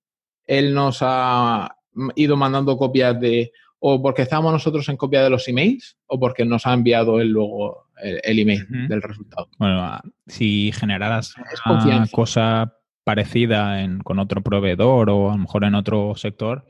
él 0.46 0.74
nos 0.74 1.00
ha 1.02 1.76
ido 2.16 2.38
mandando 2.38 2.78
copias 2.78 3.20
de, 3.20 3.52
o 3.80 4.02
porque 4.02 4.22
estamos 4.22 4.54
nosotros 4.54 4.88
en 4.90 4.98
copia 4.98 5.24
de 5.24 5.30
los 5.30 5.48
emails, 5.48 5.98
o 6.06 6.20
porque 6.20 6.46
nos 6.46 6.66
ha 6.66 6.74
enviado 6.74 7.20
él 7.20 7.30
luego 7.30 7.88
el, 8.02 8.40
email 8.40 8.66
del 8.88 9.02
resultado. 9.02 9.50
Bueno, 9.58 10.00
si 10.28 10.72
generaras 10.74 11.34
una 11.66 12.08
cosa 12.12 12.74
parecida 13.04 13.78
con 14.04 14.20
otro 14.20 14.42
proveedor 14.42 15.10
o 15.10 15.30
a 15.30 15.34
lo 15.34 15.38
mejor 15.40 15.64
en 15.64 15.76
otro 15.76 16.16
sector, 16.16 16.66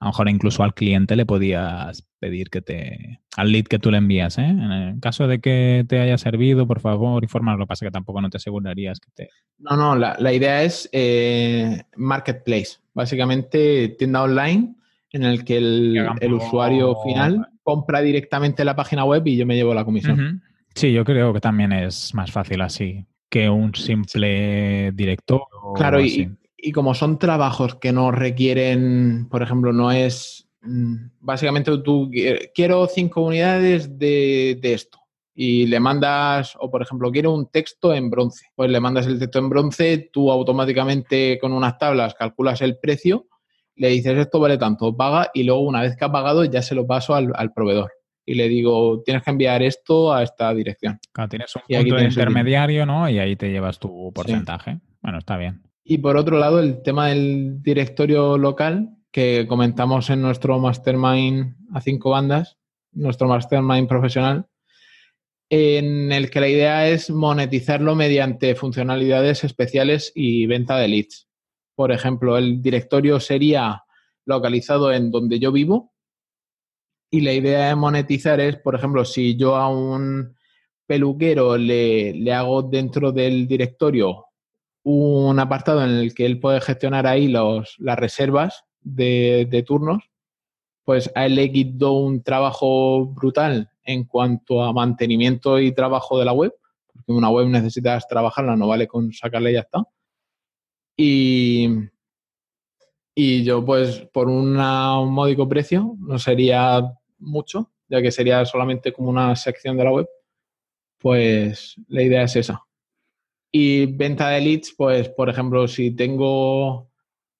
a 0.00 0.06
lo 0.06 0.10
mejor 0.10 0.30
incluso 0.30 0.62
al 0.62 0.74
cliente 0.74 1.14
le 1.14 1.26
podías 1.26 2.06
pedir 2.18 2.48
que 2.48 2.62
te, 2.62 3.20
al 3.36 3.52
lead 3.52 3.64
que 3.64 3.78
tú 3.78 3.90
le 3.90 3.98
envías, 3.98 4.38
¿eh? 4.38 4.46
En 4.46 4.72
el 4.72 5.00
caso 5.00 5.28
de 5.28 5.40
que 5.40 5.84
te 5.86 6.00
haya 6.00 6.16
servido, 6.16 6.66
por 6.66 6.80
favor, 6.80 7.22
informa. 7.22 7.52
Lo 7.52 7.64
que 7.64 7.68
pasa 7.68 7.84
que 7.84 7.90
tampoco 7.90 8.22
no 8.22 8.30
te 8.30 8.38
asegurarías 8.38 8.98
que 8.98 9.10
te... 9.14 9.28
No, 9.58 9.76
no, 9.76 9.94
la, 9.94 10.32
idea 10.32 10.62
es 10.62 10.88
eh, 10.92 11.82
marketplace, 11.96 12.78
básicamente 12.94 13.94
tienda 13.98 14.22
online 14.22 14.74
en 15.12 15.24
el 15.24 15.44
que 15.44 15.58
el, 15.58 16.32
usuario 16.32 16.96
final 17.04 17.48
compra 17.62 18.00
directamente 18.00 18.64
la 18.64 18.76
página 18.76 19.04
web 19.04 19.26
y 19.26 19.36
yo 19.36 19.44
me 19.44 19.54
llevo 19.54 19.74
la 19.74 19.84
comisión. 19.84 20.42
Sí, 20.74 20.92
yo 20.92 21.04
creo 21.04 21.34
que 21.34 21.40
también 21.40 21.72
es 21.72 22.14
más 22.14 22.32
fácil 22.32 22.62
así 22.62 23.04
que 23.28 23.50
un 23.50 23.74
simple 23.74 24.92
director. 24.92 25.42
Claro, 25.76 26.00
y, 26.00 26.30
y, 26.62 26.72
como 26.72 26.94
son 26.94 27.18
trabajos 27.18 27.74
que 27.76 27.92
no 27.92 28.10
requieren, 28.10 29.28
por 29.30 29.42
ejemplo, 29.42 29.72
no 29.72 29.90
es 29.92 30.48
mm, 30.62 30.94
básicamente 31.20 31.76
tú 31.78 32.10
quiero 32.54 32.86
cinco 32.86 33.22
unidades 33.22 33.98
de, 33.98 34.58
de, 34.60 34.74
esto 34.74 34.98
y 35.34 35.66
le 35.66 35.80
mandas, 35.80 36.56
o 36.58 36.70
por 36.70 36.82
ejemplo, 36.82 37.10
quiero 37.10 37.32
un 37.32 37.50
texto 37.50 37.94
en 37.94 38.10
bronce. 38.10 38.46
Pues 38.54 38.70
le 38.70 38.80
mandas 38.80 39.06
el 39.06 39.18
texto 39.18 39.38
en 39.38 39.48
bronce, 39.48 40.10
tú 40.12 40.30
automáticamente 40.30 41.38
con 41.40 41.52
unas 41.52 41.78
tablas 41.78 42.14
calculas 42.14 42.60
el 42.62 42.78
precio, 42.78 43.26
le 43.76 43.88
dices 43.88 44.18
esto 44.18 44.40
vale 44.40 44.58
tanto, 44.58 44.96
paga 44.96 45.30
y 45.32 45.44
luego 45.44 45.62
una 45.62 45.82
vez 45.82 45.96
que 45.96 46.04
ha 46.04 46.12
pagado 46.12 46.44
ya 46.44 46.62
se 46.62 46.74
lo 46.74 46.86
paso 46.86 47.14
al, 47.14 47.32
al 47.34 47.52
proveedor 47.52 47.90
y 48.30 48.34
le 48.34 48.48
digo, 48.48 49.02
tienes 49.04 49.24
que 49.24 49.30
enviar 49.30 49.60
esto 49.60 50.12
a 50.12 50.22
esta 50.22 50.54
dirección. 50.54 51.00
Claro, 51.12 51.30
tienes 51.30 51.54
un 51.56 51.62
punto 51.62 51.96
de 51.96 52.04
intermediario, 52.04 52.86
¿no? 52.86 53.08
Y 53.08 53.18
ahí 53.18 53.34
te 53.34 53.50
llevas 53.50 53.80
tu 53.80 54.12
porcentaje. 54.12 54.78
Bueno, 55.00 55.18
está 55.18 55.36
bien. 55.36 55.62
Y 55.92 55.98
por 55.98 56.16
otro 56.16 56.38
lado, 56.38 56.60
el 56.60 56.82
tema 56.82 57.08
del 57.08 57.64
directorio 57.64 58.38
local, 58.38 58.90
que 59.10 59.46
comentamos 59.48 60.08
en 60.10 60.22
nuestro 60.22 60.56
mastermind 60.60 61.56
a 61.74 61.80
cinco 61.80 62.10
bandas, 62.10 62.58
nuestro 62.92 63.26
mastermind 63.26 63.88
profesional, 63.88 64.46
en 65.48 66.12
el 66.12 66.30
que 66.30 66.38
la 66.38 66.46
idea 66.46 66.88
es 66.88 67.10
monetizarlo 67.10 67.96
mediante 67.96 68.54
funcionalidades 68.54 69.42
especiales 69.42 70.12
y 70.14 70.46
venta 70.46 70.76
de 70.76 70.86
leads. 70.86 71.28
Por 71.74 71.90
ejemplo, 71.90 72.38
el 72.38 72.62
directorio 72.62 73.18
sería 73.18 73.82
localizado 74.26 74.92
en 74.92 75.10
donde 75.10 75.40
yo 75.40 75.50
vivo, 75.50 75.92
y 77.10 77.22
la 77.22 77.32
idea 77.32 77.66
de 77.66 77.74
monetizar 77.74 78.38
es, 78.38 78.54
por 78.58 78.76
ejemplo, 78.76 79.04
si 79.04 79.36
yo 79.36 79.56
a 79.56 79.68
un 79.68 80.36
peluquero 80.86 81.56
le, 81.56 82.32
hago 82.32 82.62
dentro 82.62 83.10
del 83.10 83.48
directorio 83.48 84.26
un 84.82 85.38
apartado 85.38 85.84
en 85.84 85.90
el 85.90 86.14
que 86.14 86.26
él 86.26 86.40
puede 86.40 86.60
gestionar 86.60 87.06
ahí 87.06 87.28
los, 87.28 87.74
las 87.78 87.98
reservas 87.98 88.64
de, 88.80 89.64
turnos, 89.66 90.02
pues 90.84 91.10
a 91.14 91.26
él 91.26 91.34
le 91.36 91.52
quito 91.52 91.92
un 91.92 92.22
trabajo 92.22 93.06
brutal 93.06 93.70
en 93.84 94.04
cuanto 94.04 94.62
a 94.62 94.72
mantenimiento 94.72 95.58
y 95.58 95.72
trabajo 95.72 96.18
de 96.18 96.24
la 96.24 96.32
web, 96.32 96.54
porque 96.92 97.12
una 97.12 97.30
web 97.30 97.48
necesitas 97.48 98.08
trabajarla, 98.08 98.56
no 98.56 98.68
vale 98.68 98.86
con 98.86 99.12
sacarla 99.12 99.50
y 99.50 99.54
ya 99.54 99.60
está. 99.60 99.84
Y, 100.96 101.68
y 103.14 103.44
yo, 103.44 103.64
pues, 103.64 104.00
por 104.12 104.28
un 104.28 104.54
módico 104.54 105.48
precio, 105.48 105.96
no 105.98 106.18
sería 106.18 106.82
mucho, 107.18 107.70
ya 107.88 108.00
que 108.02 108.10
sería 108.10 108.44
solamente 108.44 108.92
como 108.92 109.10
una 109.10 109.34
sección 109.36 109.76
de 109.76 109.84
la 109.84 109.92
web, 109.92 110.08
pues 110.98 111.76
la 111.88 112.02
idea 112.02 112.22
es 112.22 112.36
esa. 112.36 112.62
Y 113.52 113.86
venta 113.86 114.28
de 114.28 114.40
leads, 114.40 114.74
pues 114.76 115.08
por 115.08 115.28
ejemplo, 115.28 115.66
si 115.66 115.94
tengo, 115.94 116.90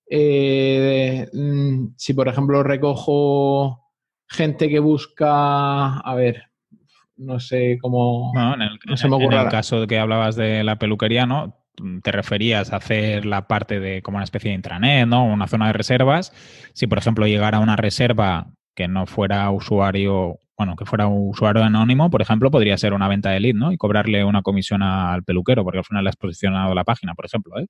eh, 0.09 1.29
mm, 1.33 1.95
si 1.97 2.15
por 2.15 2.29
ejemplo 2.29 2.63
recojo 2.63 3.93
gente 4.29 4.69
que 4.69 4.79
busca, 4.79 5.99
a 5.99 6.15
ver, 6.15 6.45
no 7.17 7.39
sé 7.39 7.79
cómo... 7.81 8.33
No, 8.35 8.55
en 8.55 8.63
el, 8.63 8.79
en 8.89 9.33
el 9.33 9.49
caso 9.49 9.81
de 9.81 9.87
que 9.87 9.99
hablabas 9.99 10.37
de 10.37 10.65
la 10.65 10.79
peluquería, 10.79 11.27
¿no? 11.27 11.61
te 12.03 12.13
referías 12.13 12.73
a 12.73 12.77
hacer 12.77 13.27
la 13.27 13.47
parte 13.47 13.81
de 13.81 14.03
como 14.03 14.17
una 14.17 14.25
especie 14.25 14.51
de 14.51 14.57
intranet, 14.57 15.07
¿no? 15.07 15.25
Una 15.25 15.47
zona 15.47 15.69
de 15.69 15.73
reservas. 15.73 16.33
Si, 16.73 16.87
por 16.87 16.99
ejemplo, 16.99 17.27
llegara 17.27 17.61
una 17.61 17.77
reserva 17.77 18.53
que 18.75 18.89
no 18.89 19.07
fuera 19.07 19.51
usuario, 19.51 20.41
bueno, 20.61 20.77
que 20.77 20.85
fuera 20.85 21.07
un 21.07 21.31
usuario 21.31 21.65
anónimo, 21.65 22.11
por 22.11 22.21
ejemplo, 22.21 22.51
podría 22.51 22.77
ser 22.77 22.93
una 22.93 23.09
venta 23.09 23.31
de 23.31 23.41
lead, 23.41 23.55
¿no? 23.55 23.73
Y 23.73 23.79
cobrarle 23.79 24.27
una 24.27 24.43
comisión 24.43 24.83
al 24.83 25.25
peluquero, 25.25 25.65
porque 25.65 25.79
al 25.79 25.87
final 25.87 26.05
le 26.05 26.11
has 26.11 26.17
posicionado 26.17 26.75
la 26.75 26.85
página, 26.85 27.15
por 27.15 27.25
ejemplo, 27.25 27.59
¿eh? 27.59 27.67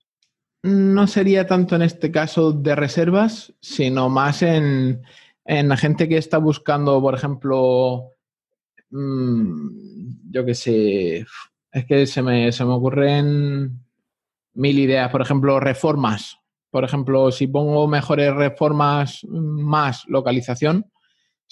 No 0.65 1.07
sería 1.07 1.47
tanto 1.47 1.77
en 1.77 1.83
este 1.83 2.11
caso 2.11 2.51
de 2.51 2.75
reservas, 2.75 3.55
sino 3.61 4.09
más 4.09 4.43
en, 4.43 5.03
en 5.45 5.77
gente 5.77 6.09
que 6.09 6.17
está 6.17 6.39
buscando, 6.39 7.01
por 7.01 7.15
ejemplo, 7.15 8.11
mm, 8.91 10.33
yo 10.33 10.45
qué 10.45 10.55
sé, 10.57 11.27
es 11.71 11.85
que 11.87 12.07
se 12.09 12.23
me, 12.25 12.51
se 12.51 12.65
me 12.65 12.73
ocurren 12.73 13.85
mil 14.55 14.79
ideas, 14.81 15.13
por 15.13 15.23
ejemplo, 15.23 15.61
reformas. 15.61 16.39
Por 16.73 16.83
ejemplo, 16.83 17.31
si 17.31 17.47
pongo 17.47 17.87
mejores 17.87 18.35
reformas 18.35 19.25
más 19.29 20.03
localización, 20.09 20.91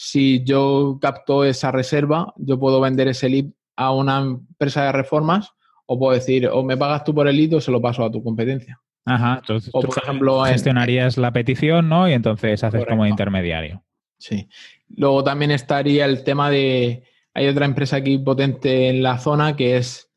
si 0.00 0.44
yo 0.44 0.96
capto 1.02 1.42
esa 1.42 1.72
reserva, 1.72 2.32
yo 2.36 2.56
puedo 2.56 2.80
vender 2.80 3.08
ese 3.08 3.28
lead 3.28 3.46
a 3.74 3.92
una 3.92 4.20
empresa 4.20 4.84
de 4.84 4.92
reformas 4.92 5.50
o 5.86 5.98
puedo 5.98 6.14
decir, 6.14 6.46
o 6.46 6.62
me 6.62 6.76
pagas 6.76 7.02
tú 7.02 7.12
por 7.12 7.26
el 7.26 7.36
lead 7.36 7.54
o 7.54 7.60
se 7.60 7.72
lo 7.72 7.82
paso 7.82 8.04
a 8.04 8.10
tu 8.10 8.22
competencia. 8.22 8.80
Ajá, 9.04 9.38
entonces 9.40 9.70
o, 9.72 9.80
por 9.80 9.98
ejemplo, 9.98 10.44
gestionarías 10.44 11.18
la 11.18 11.32
petición, 11.32 11.88
¿no? 11.88 12.08
Y 12.08 12.12
entonces 12.12 12.62
haces 12.62 12.86
como 12.86 13.06
intermediario. 13.06 13.82
Sí. 14.20 14.48
Luego 14.88 15.24
también 15.24 15.50
estaría 15.50 16.04
el 16.04 16.22
tema 16.22 16.48
de, 16.48 17.02
hay 17.34 17.48
otra 17.48 17.66
empresa 17.66 17.96
aquí 17.96 18.18
potente 18.18 18.90
en 18.90 19.02
la 19.02 19.18
zona 19.18 19.56
que 19.56 19.78
es 19.78 20.12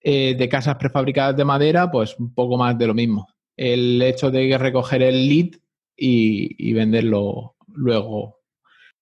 eh, 0.00 0.36
de 0.38 0.48
casas 0.48 0.76
prefabricadas 0.76 1.36
de 1.36 1.44
madera, 1.44 1.90
pues 1.90 2.18
un 2.18 2.32
poco 2.32 2.56
más 2.56 2.78
de 2.78 2.86
lo 2.86 2.94
mismo. 2.94 3.26
El 3.58 4.00
hecho 4.00 4.30
de 4.30 4.56
recoger 4.56 5.02
el 5.02 5.28
lead 5.28 5.50
y 5.98 6.72
venderlo 6.72 7.56
luego 7.66 8.37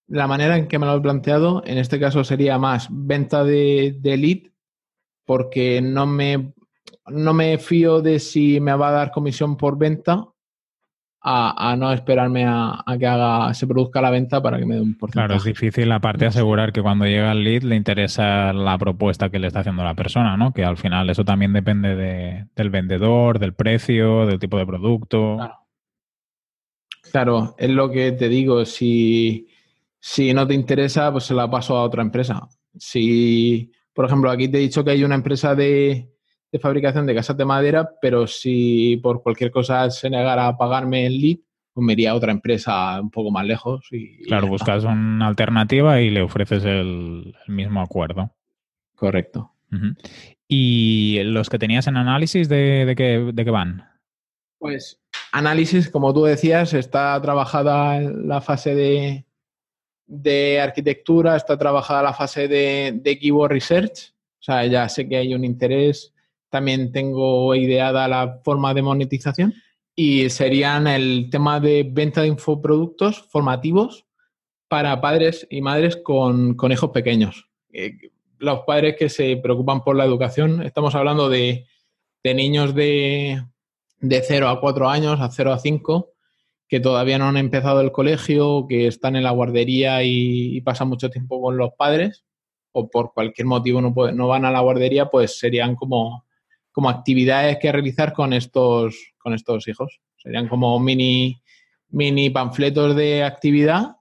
la 0.09 0.27
manera 0.27 0.57
en 0.57 0.69
que 0.69 0.79
me 0.79 0.87
lo 0.87 0.97
he 0.97 1.01
planteado, 1.01 1.63
en 1.67 1.79
este 1.79 1.99
caso 1.99 2.25
sería 2.25 2.59
más 2.59 2.89
venta 2.91 3.45
de, 3.45 3.99
lead, 4.03 4.51
porque 5.25 5.81
no 5.83 6.07
me, 6.07 6.53
no 7.07 7.35
me 7.35 7.59
fío 7.59 8.03
de 8.03 8.21
si 8.21 8.61
me 8.61 8.75
va 8.75 8.89
a 8.89 8.93
dar 8.93 9.11
comisión 9.11 9.57
por 9.57 9.79
venta 9.79 10.29
a, 11.29 11.75
no 11.77 11.93
esperarme 11.93 12.45
a, 12.47 12.85
que 13.01 13.07
haga, 13.07 13.53
se 13.53 13.67
produzca 13.67 14.01
la 14.01 14.11
venta 14.11 14.41
para 14.41 14.59
que 14.59 14.65
me 14.65 14.77
dé 14.77 14.81
un 14.81 14.97
porcentaje. 14.97 15.27
Claro, 15.27 15.39
es 15.39 15.45
difícil 15.45 15.91
aparte 15.91 16.25
asegurar 16.25 16.73
que 16.73 16.83
cuando 16.83 17.05
llega 17.05 17.33
el 17.33 17.43
lead 17.43 17.63
le 17.63 17.75
interesa 17.75 18.53
la 18.53 18.79
propuesta 18.79 19.29
que 19.29 19.41
le 19.41 19.49
está 19.49 19.61
haciendo 19.61 19.83
la 19.83 19.95
persona, 19.95 20.37
¿no? 20.37 20.53
Que 20.53 20.65
al 20.65 20.77
final 20.77 21.11
eso 21.11 21.25
también 21.25 21.53
depende 21.53 21.97
de, 21.97 22.47
del 22.55 22.71
vendedor, 22.71 23.41
del 23.41 23.55
precio, 23.55 24.25
del 24.25 24.39
tipo 24.39 24.57
de 24.57 24.67
producto. 24.67 25.35
Claro. 25.37 25.59
claro, 27.11 27.55
es 27.59 27.71
lo 27.71 27.91
que 27.91 28.13
te 28.13 28.29
digo, 28.29 28.65
si 28.65 29.49
si 30.07 30.33
no 30.33 30.47
te 30.47 30.55
interesa, 30.55 31.11
pues 31.11 31.25
se 31.25 31.35
la 31.35 31.51
paso 31.51 31.77
a 31.77 31.83
otra 31.83 32.01
empresa. 32.01 32.49
Si, 32.79 33.73
por 33.93 34.07
ejemplo, 34.07 34.31
aquí 34.31 34.47
te 34.47 34.59
he 34.59 34.61
dicho 34.61 34.85
que 34.85 34.93
hay 34.93 35.03
una 35.03 35.17
empresa 35.17 35.57
de, 35.57 36.09
fabricación 36.63 37.07
de 37.07 37.15
casas 37.17 37.37
de 37.37 37.45
madera, 37.45 37.91
pero 38.01 38.29
si 38.29 38.99
por 39.03 39.21
cualquier 39.21 39.51
cosa 39.51 39.91
se 39.91 40.09
negara 40.09 40.47
a 40.47 40.57
pagarme 40.57 41.07
el 41.07 41.21
lead, 41.21 41.39
pues 41.73 41.85
me 41.85 41.95
iría 41.95 42.13
a 42.13 42.15
otra 42.15 42.31
empresa 42.31 43.01
un 43.01 43.11
poco 43.11 43.33
más 43.33 43.45
lejos. 43.47 43.89
Y, 43.91 44.23
claro, 44.23 44.47
buscas 44.47 44.85
una 44.85 45.27
alternativa 45.27 46.01
y 46.01 46.11
le 46.11 46.23
ofreces 46.23 46.65
el, 46.65 47.35
mismo 47.49 47.83
acuerdo. 47.83 48.31
Correcto. 48.95 49.55
¿Y 50.47 51.21
los 51.25 51.51
que 51.51 51.59
tenías 51.59 51.89
en 51.89 51.97
análisis 51.97 52.49
de, 52.49 52.85
de, 52.87 52.95
qué, 52.95 53.33
de 53.35 53.45
qué 53.45 53.51
van? 53.51 53.83
Pues 54.59 55.03
análisis, 55.33 55.91
como 55.91 56.15
tú 56.15 56.23
decías, 56.23 56.75
está 56.75 57.21
trabajada 57.21 57.97
en 57.97 58.29
la 58.29 58.41
fase 58.41 58.77
de, 58.77 59.26
de 60.07 60.61
arquitectura, 60.61 61.37
está 61.37 61.59
trabajada 61.59 62.03
la 62.03 62.13
fase 62.13 62.49
de, 62.49 62.93
de 62.95 63.19
Keyword 63.19 63.53
Research, 63.53 64.15
o 64.41 64.43
sea, 64.43 64.65
ya 64.67 64.89
sé 64.89 65.09
que 65.09 65.17
hay 65.17 65.35
un 65.35 65.45
interés, 65.45 66.15
también 66.49 66.93
tengo 66.93 67.55
ideada 67.55 68.07
la 68.09 68.41
forma 68.45 68.73
de 68.73 68.83
monetización 68.83 69.55
y 69.95 70.29
serían 70.31 70.87
el 70.87 71.29
tema 71.31 71.59
de 71.59 71.89
venta 71.91 72.23
de 72.23 72.29
infoproductos 72.29 73.23
formativos 73.31 74.07
para 74.69 75.01
padres 75.01 75.47
y 75.51 75.63
madres 75.63 75.97
con, 75.97 76.57
hijos 76.71 76.91
pequeños. 76.91 77.49
Eh, 77.73 77.93
los 78.39 78.61
padres 78.61 78.97
que 78.99 79.09
se 79.09 79.37
preocupan 79.39 79.83
por 79.83 79.97
la 79.97 80.05
educación, 80.05 80.63
estamos 80.63 80.95
hablando 80.95 81.29
de, 81.29 81.67
de 82.23 82.35
niños 82.35 82.75
de, 82.75 83.43
de 84.01 84.23
0 84.23 84.49
a 84.49 84.61
4 84.61 84.89
años, 84.89 85.21
a 85.21 85.31
0 85.31 85.53
a 85.53 85.59
5, 85.59 86.13
que 86.69 86.81
todavía 86.81 87.19
no 87.19 87.29
han 87.29 87.37
empezado 87.37 87.81
el 87.81 87.93
colegio, 87.93 88.67
que 88.69 88.87
están 88.87 89.17
en 89.17 89.23
la 89.23 89.31
guardería 89.31 90.03
y, 90.03 90.61
pasan 90.63 90.89
mucho 90.89 91.11
tiempo 91.11 91.41
con 91.41 91.57
los 91.57 91.73
padres, 91.75 92.25
o 92.73 92.89
por 92.91 93.13
cualquier 93.13 93.47
motivo 93.47 93.81
no, 93.81 93.95
no 94.13 94.29
van 94.29 94.45
a 94.45 94.51
la 94.51 94.61
guardería, 94.61 95.07
pues 95.07 95.39
serían 95.39 95.77
como, 95.77 96.27
como 96.73 96.91
actividades 96.91 97.59
que 97.59 97.73
realizar 97.73 98.13
con 98.13 98.33
estos, 98.33 99.15
con 99.19 99.33
estos 99.33 99.69
hijos. 99.69 100.01
Serían 100.17 100.49
como 100.49 100.79
mini, 100.81 101.41
mini 101.89 102.31
panfletos 102.31 102.97
de 102.97 103.23
actividad, 103.23 103.97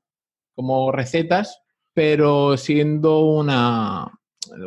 como 0.56 0.92
recetas, 0.92 1.62
pero 1.94 2.58
siendo 2.58 3.20
una, 3.20 4.12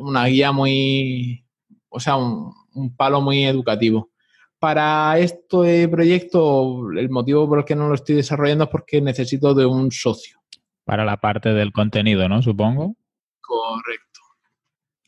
una 0.00 0.24
guía 0.26 0.52
muy, 0.52 1.44
o 1.88 1.98
sea, 2.00 2.16
un, 2.16 2.52
un 2.74 2.96
palo 2.96 3.20
muy 3.20 3.44
educativo. 3.44 4.10
Para 4.58 5.18
este 5.18 5.88
proyecto, 5.88 6.90
el 6.90 7.10
motivo 7.10 7.48
por 7.48 7.58
el 7.60 7.64
que 7.64 7.76
no 7.76 7.88
lo 7.88 7.94
estoy 7.94 8.16
desarrollando 8.16 8.64
es 8.64 8.70
porque 8.70 9.00
necesito 9.00 9.54
de 9.54 9.66
un 9.66 9.92
socio. 9.92 10.40
Para 10.84 11.04
la 11.04 11.16
parte 11.18 11.50
del 11.50 11.72
contenido, 11.72 12.28
¿no? 12.28 12.42
Supongo. 12.42 12.96
Correcto. 13.40 14.20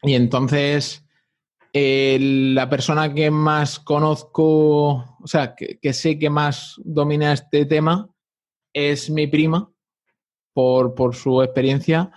Y 0.03 0.15
entonces, 0.15 1.05
la 1.73 2.69
persona 2.69 3.13
que 3.13 3.31
más 3.31 3.79
conozco, 3.79 5.19
o 5.21 5.27
sea, 5.27 5.55
que, 5.55 5.93
sé 5.93 6.19
que 6.19 6.31
más 6.31 6.77
domina 6.85 7.33
este 7.33 7.67
tema, 7.67 8.09
es 8.73 9.11
mi 9.11 9.27
prima, 9.27 9.71
por, 10.53 10.95
por 10.95 11.15
su 11.15 11.43
experiencia, 11.43 12.11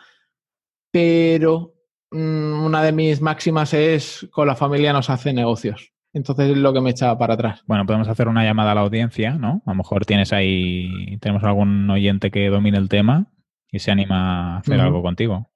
pero 0.91 1.73
mm, 2.11 2.63
una 2.65 2.83
de 2.83 2.91
mis 2.91 3.21
máximas 3.21 3.73
es 3.73 4.27
con 4.31 4.47
la 4.47 4.55
familia 4.55 4.93
nos 4.93 5.09
hace 5.09 5.33
negocios. 5.33 5.92
Entonces 6.13 6.51
es 6.51 6.57
lo 6.57 6.71
que 6.73 6.81
me 6.81 6.91
echaba 6.91 7.17
para 7.17 7.33
atrás. 7.33 7.63
Bueno, 7.65 7.85
podemos 7.85 8.07
hacer 8.07 8.27
una 8.27 8.43
llamada 8.43 8.71
a 8.71 8.75
la 8.75 8.81
audiencia, 8.81 9.31
¿no? 9.31 9.63
A 9.65 9.71
lo 9.71 9.75
mejor 9.75 10.05
tienes 10.05 10.31
ahí, 10.31 11.17
tenemos 11.19 11.43
algún 11.43 11.89
oyente 11.89 12.29
que 12.29 12.49
domine 12.49 12.77
el 12.77 12.87
tema 12.87 13.27
y 13.71 13.79
se 13.79 13.89
anima 13.89 14.55
a 14.55 14.57
hacer 14.59 14.79
algo 14.79 15.01
contigo. 15.01 15.49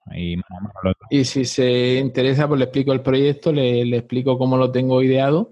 Y 1.11 1.23
si 1.23 1.45
se 1.45 1.99
interesa, 1.99 2.47
pues 2.47 2.57
le 2.57 2.65
explico 2.65 2.91
el 2.91 3.01
proyecto, 3.01 3.51
le, 3.51 3.95
explico 3.95 4.39
cómo 4.39 4.57
lo 4.57 4.71
tengo 4.71 5.03
ideado 5.03 5.51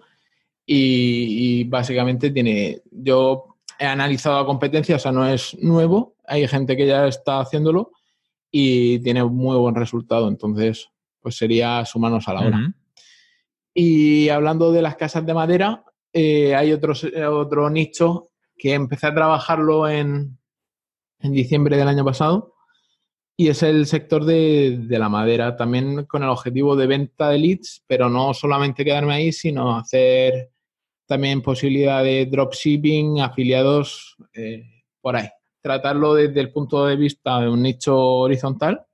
y, 0.65 1.63
básicamente 1.65 2.31
tiene, 2.31 2.81
yo 2.91 3.57
he 3.77 3.85
analizado 3.85 4.39
la 4.39 4.47
competencia, 4.47 4.95
o 4.95 4.99
sea, 4.99 5.11
no 5.11 5.27
es 5.27 5.55
nuevo, 5.61 6.15
hay 6.25 6.47
gente 6.47 6.75
que 6.75 6.87
ya 6.87 7.05
está 7.05 7.39
haciéndolo 7.39 7.91
y 8.49 8.97
tiene 8.99 9.23
muy 9.23 9.57
buen 9.57 9.75
resultado, 9.75 10.27
entonces 10.27 10.89
pues 11.21 11.37
sería 11.37 11.85
sumarnos 11.85 12.27
a 12.27 12.33
la 12.33 12.41
hora. 12.41 12.73
Y 13.75 14.29
hablando 14.29 14.71
de 14.71 14.81
las 14.81 14.95
casas 14.95 15.23
de 15.25 15.33
madera, 15.35 15.83
eh, 16.11 16.55
hay 16.55 16.71
otro, 16.71 16.93
otro 17.29 17.69
nicho 17.69 18.31
que 18.57 18.73
empecé 18.73 19.07
a 19.07 19.13
trabajarlo 19.13 19.87
en, 19.87 20.39
en 21.19 21.31
diciembre 21.31 21.77
del 21.77 21.89
año 21.89 22.03
pasado 22.03 22.55
y 23.37 23.49
es 23.49 23.63
el 23.63 23.85
sector 23.85 24.23
de, 24.23 24.85
la 24.89 25.09
madera, 25.09 25.57
también 25.57 26.05
con 26.05 26.23
el 26.23 26.29
objetivo 26.29 26.75
de 26.75 26.87
venta 26.87 27.29
de 27.29 27.37
leads, 27.37 27.83
pero 27.85 28.09
no 28.09 28.33
solamente 28.33 28.85
quedarme 28.85 29.13
ahí, 29.13 29.31
sino 29.33 29.75
hacer 29.75 30.51
también 31.05 31.41
posibilidad 31.41 32.03
de 32.03 32.25
dropshipping, 32.27 33.19
afiliados 33.19 34.15
eh, 34.33 34.63
por 35.01 35.17
ahí. 35.17 35.27
Tratarlo 35.61 36.13
desde 36.13 36.39
el 36.39 36.51
punto 36.51 36.85
de 36.85 36.95
vista 36.95 37.41
de 37.41 37.49
un 37.49 37.61
nicho 37.61 37.97
horizontal 37.97 38.85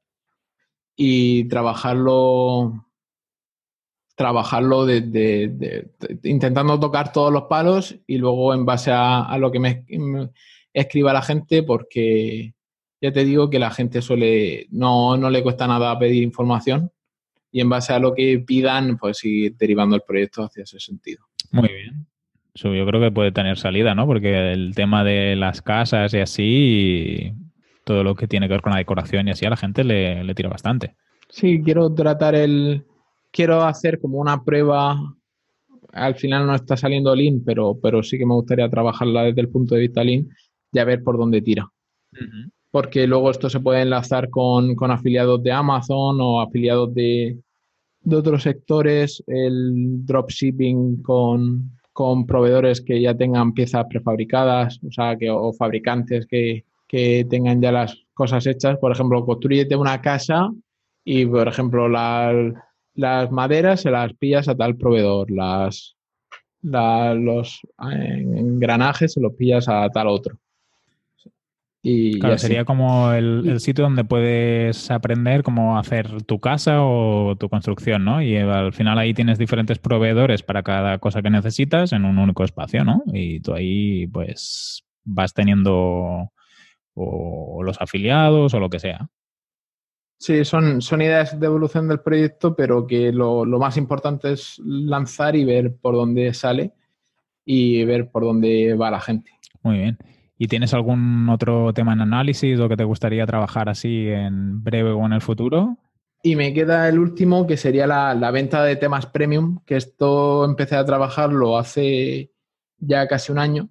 y 0.96 1.48
trabajarlo 1.48 2.88
trabajarlo 4.16 4.86
de, 4.86 5.88
intentando 6.24 6.80
tocar 6.80 7.12
todos 7.12 7.32
los 7.32 7.44
palos 7.44 7.96
y 8.08 8.18
luego 8.18 8.54
en 8.54 8.66
base 8.66 8.92
a, 8.94 9.38
lo 9.38 9.52
que 9.52 9.60
me, 9.60 9.86
escriba 10.74 11.14
la 11.14 11.22
gente, 11.22 11.64
porque 11.64 12.54
ya 13.02 13.12
te 13.12 13.26
digo 13.26 13.50
que 13.50 13.60
la 13.60 13.72
gente 13.72 14.02
suele, 14.02 14.68
no, 14.72 15.18
no 15.18 15.30
le 15.30 15.44
cuesta 15.44 15.68
nada 15.68 15.98
pedir 15.98 16.24
información 16.24 16.92
y 17.52 17.62
en 17.62 17.70
base 17.70 17.94
a 17.94 18.00
lo 18.00 18.14
que 18.14 18.40
pidan, 18.40 18.98
pues 18.98 19.24
ir 19.26 19.56
derivando 19.58 19.96
el 19.96 20.04
proyecto 20.04 20.44
hacia 20.44 20.64
ese 20.64 20.80
sentido. 20.80 21.26
Muy 21.52 21.70
bien. 21.70 22.08
Eso 22.54 22.74
yo 22.74 22.86
creo 22.86 23.02
que 23.02 23.12
puede 23.12 23.32
tener 23.32 23.58
salida, 23.58 23.96
¿no? 23.96 24.06
Porque 24.06 24.52
el 24.52 24.76
tema 24.76 25.04
de 25.04 25.36
las 25.36 25.62
casas 25.62 26.14
y 26.14 26.20
así, 26.20 27.34
todo 27.86 28.04
lo 28.04 28.16
que 28.16 28.28
tiene 28.28 28.48
que 28.48 28.54
ver 28.54 28.62
con 28.62 28.74
la 28.74 28.80
decoración 28.80 29.28
y 29.28 29.32
así, 29.32 29.46
a 29.46 29.50
la 29.50 29.58
gente 29.58 29.84
le, 29.84 30.24
le 30.24 30.36
tira 30.36 30.50
bastante. 30.50 30.96
Sí, 31.30 31.62
quiero 31.64 31.94
tratar 31.94 32.36
el. 32.36 32.86
Quiero 33.32 33.64
hacer 33.64 34.00
como 34.00 34.20
una 34.20 34.44
prueba. 34.44 34.98
Al 35.94 36.16
final 36.16 36.48
no 36.48 36.56
está 36.56 36.78
saliendo 36.78 37.16
Lean, 37.16 37.42
pero, 37.46 37.78
pero 37.82 38.04
sí 38.04 38.18
que 38.18 38.26
me 38.26 38.34
gustaría 38.34 38.70
trabajarla 38.70 39.24
desde 39.24 39.42
el 39.42 39.50
punto 39.50 39.76
de 39.76 39.82
vista 39.82 40.04
Lean 40.04 40.28
y 40.72 40.80
a 40.80 40.86
ver 40.86 41.04
por 41.04 41.18
dónde 41.18 41.42
tira 41.42 41.70
porque 42.72 43.06
luego 43.06 43.30
esto 43.30 43.50
se 43.50 43.60
puede 43.60 43.82
enlazar 43.82 44.30
con, 44.30 44.76
afiliados 44.90 45.44
de 45.44 45.52
Amazon 45.52 46.20
o 46.22 46.42
afiliados 46.42 46.94
de, 46.94 47.38
otros 48.10 48.44
sectores, 48.44 49.24
el 49.28 50.06
dropshipping 50.06 51.04
con, 51.04 51.78
con 51.92 52.26
proveedores 52.26 52.82
que 52.82 53.00
ya 53.00 53.16
tengan 53.16 53.54
piezas 53.54 53.86
prefabricadas, 53.90 54.80
o 54.88 54.92
sea, 54.92 55.18
que, 55.18 55.30
o 55.30 55.54
fabricantes 55.54 56.26
que, 56.26 56.64
tengan 57.30 57.62
ya 57.62 57.72
las 57.72 57.96
cosas 58.14 58.46
hechas. 58.46 58.78
Por 58.78 58.92
ejemplo, 58.92 59.26
construyete 59.26 59.78
una 59.78 60.02
casa 60.02 60.52
y, 61.06 61.26
por 61.26 61.48
ejemplo, 61.48 61.88
las 62.94 63.32
maderas 63.32 63.82
se 63.82 63.92
las 63.92 64.14
pillas 64.14 64.48
a 64.48 64.56
tal 64.56 64.76
proveedor, 64.76 65.32
las, 65.32 65.96
los 66.62 67.62
eh, 67.92 68.26
engranajes 68.36 69.14
se 69.14 69.22
los 69.22 69.34
pillas 69.34 69.68
a 69.68 69.90
tal 69.90 70.08
otro. 70.08 70.38
Y 71.84 72.20
claro, 72.20 72.38
sería 72.38 72.64
como 72.64 73.12
el, 73.12 73.60
sitio 73.60 73.84
donde 73.84 74.04
puedes 74.04 74.92
aprender 74.92 75.42
cómo 75.42 75.80
hacer 75.80 76.22
tu 76.24 76.40
casa 76.40 76.84
o 76.84 77.36
tu 77.38 77.50
construcción, 77.50 78.06
¿no? 78.06 78.22
Y 78.22 78.38
al 78.38 78.72
final 78.72 79.00
ahí 79.00 79.16
tienes 79.16 79.40
diferentes 79.40 79.80
proveedores 79.80 80.44
para 80.44 80.62
cada 80.62 81.00
cosa 81.00 81.24
que 81.24 81.32
necesitas 81.32 81.92
en 81.92 82.06
un 82.06 82.20
único 82.20 82.44
espacio, 82.44 82.84
¿no? 82.84 83.02
Y 83.12 83.40
tú 83.40 83.56
ahí 83.56 84.06
pues 84.08 84.84
vas 85.04 85.34
teniendo 85.34 86.32
o 86.94 87.64
los 87.64 87.82
afiliados 87.82 88.54
o 88.54 88.60
lo 88.60 88.70
que 88.70 88.80
sea. 88.80 89.10
Sí, 90.22 90.46
son, 90.46 90.84
son 90.84 91.02
ideas 91.02 91.40
de 91.40 91.48
evolución 91.48 91.88
del 91.88 92.00
proyecto, 92.00 92.56
pero 92.56 92.86
que 92.86 93.12
lo, 93.12 93.44
lo 93.44 93.58
más 93.58 93.76
importante 93.76 94.34
es 94.34 94.62
lanzar 94.64 95.36
y 95.36 95.44
ver 95.44 95.76
por 95.76 95.96
dónde 95.96 96.32
sale 96.36 96.74
y 97.44 97.84
ver 97.86 98.12
por 98.12 98.26
dónde 98.26 98.76
va 98.76 98.92
la 98.92 99.00
gente. 99.00 99.32
Muy 99.64 99.80
bien. 99.80 99.98
¿Y 100.38 100.48
tienes 100.48 100.76
algún 100.76 101.28
otro 101.28 101.74
tema 101.74 101.94
en 101.94 102.02
análisis 102.02 102.60
o 102.60 102.70
que 102.70 102.78
te 102.78 102.84
gustaría 102.84 103.26
trabajar 103.26 103.68
así 103.68 104.10
en 104.10 104.64
breve 104.64 104.92
o 104.92 105.04
en 105.08 105.14
el 105.14 105.22
futuro? 105.22 105.80
Y 106.22 106.36
me 106.36 106.54
queda 106.54 106.88
el 106.88 107.00
último, 107.00 107.48
que 107.48 107.58
sería 107.58 107.88
la, 107.88 108.30
venta 108.30 108.64
de 108.64 108.76
temas 108.76 109.08
premium, 109.08 109.58
que 109.66 109.78
esto 109.78 110.46
empecé 110.46 110.76
a 110.76 110.86
trabajarlo 110.86 111.58
hace 111.58 112.32
ya 112.78 113.08
casi 113.08 113.32
un 113.32 113.40
año, 113.40 113.70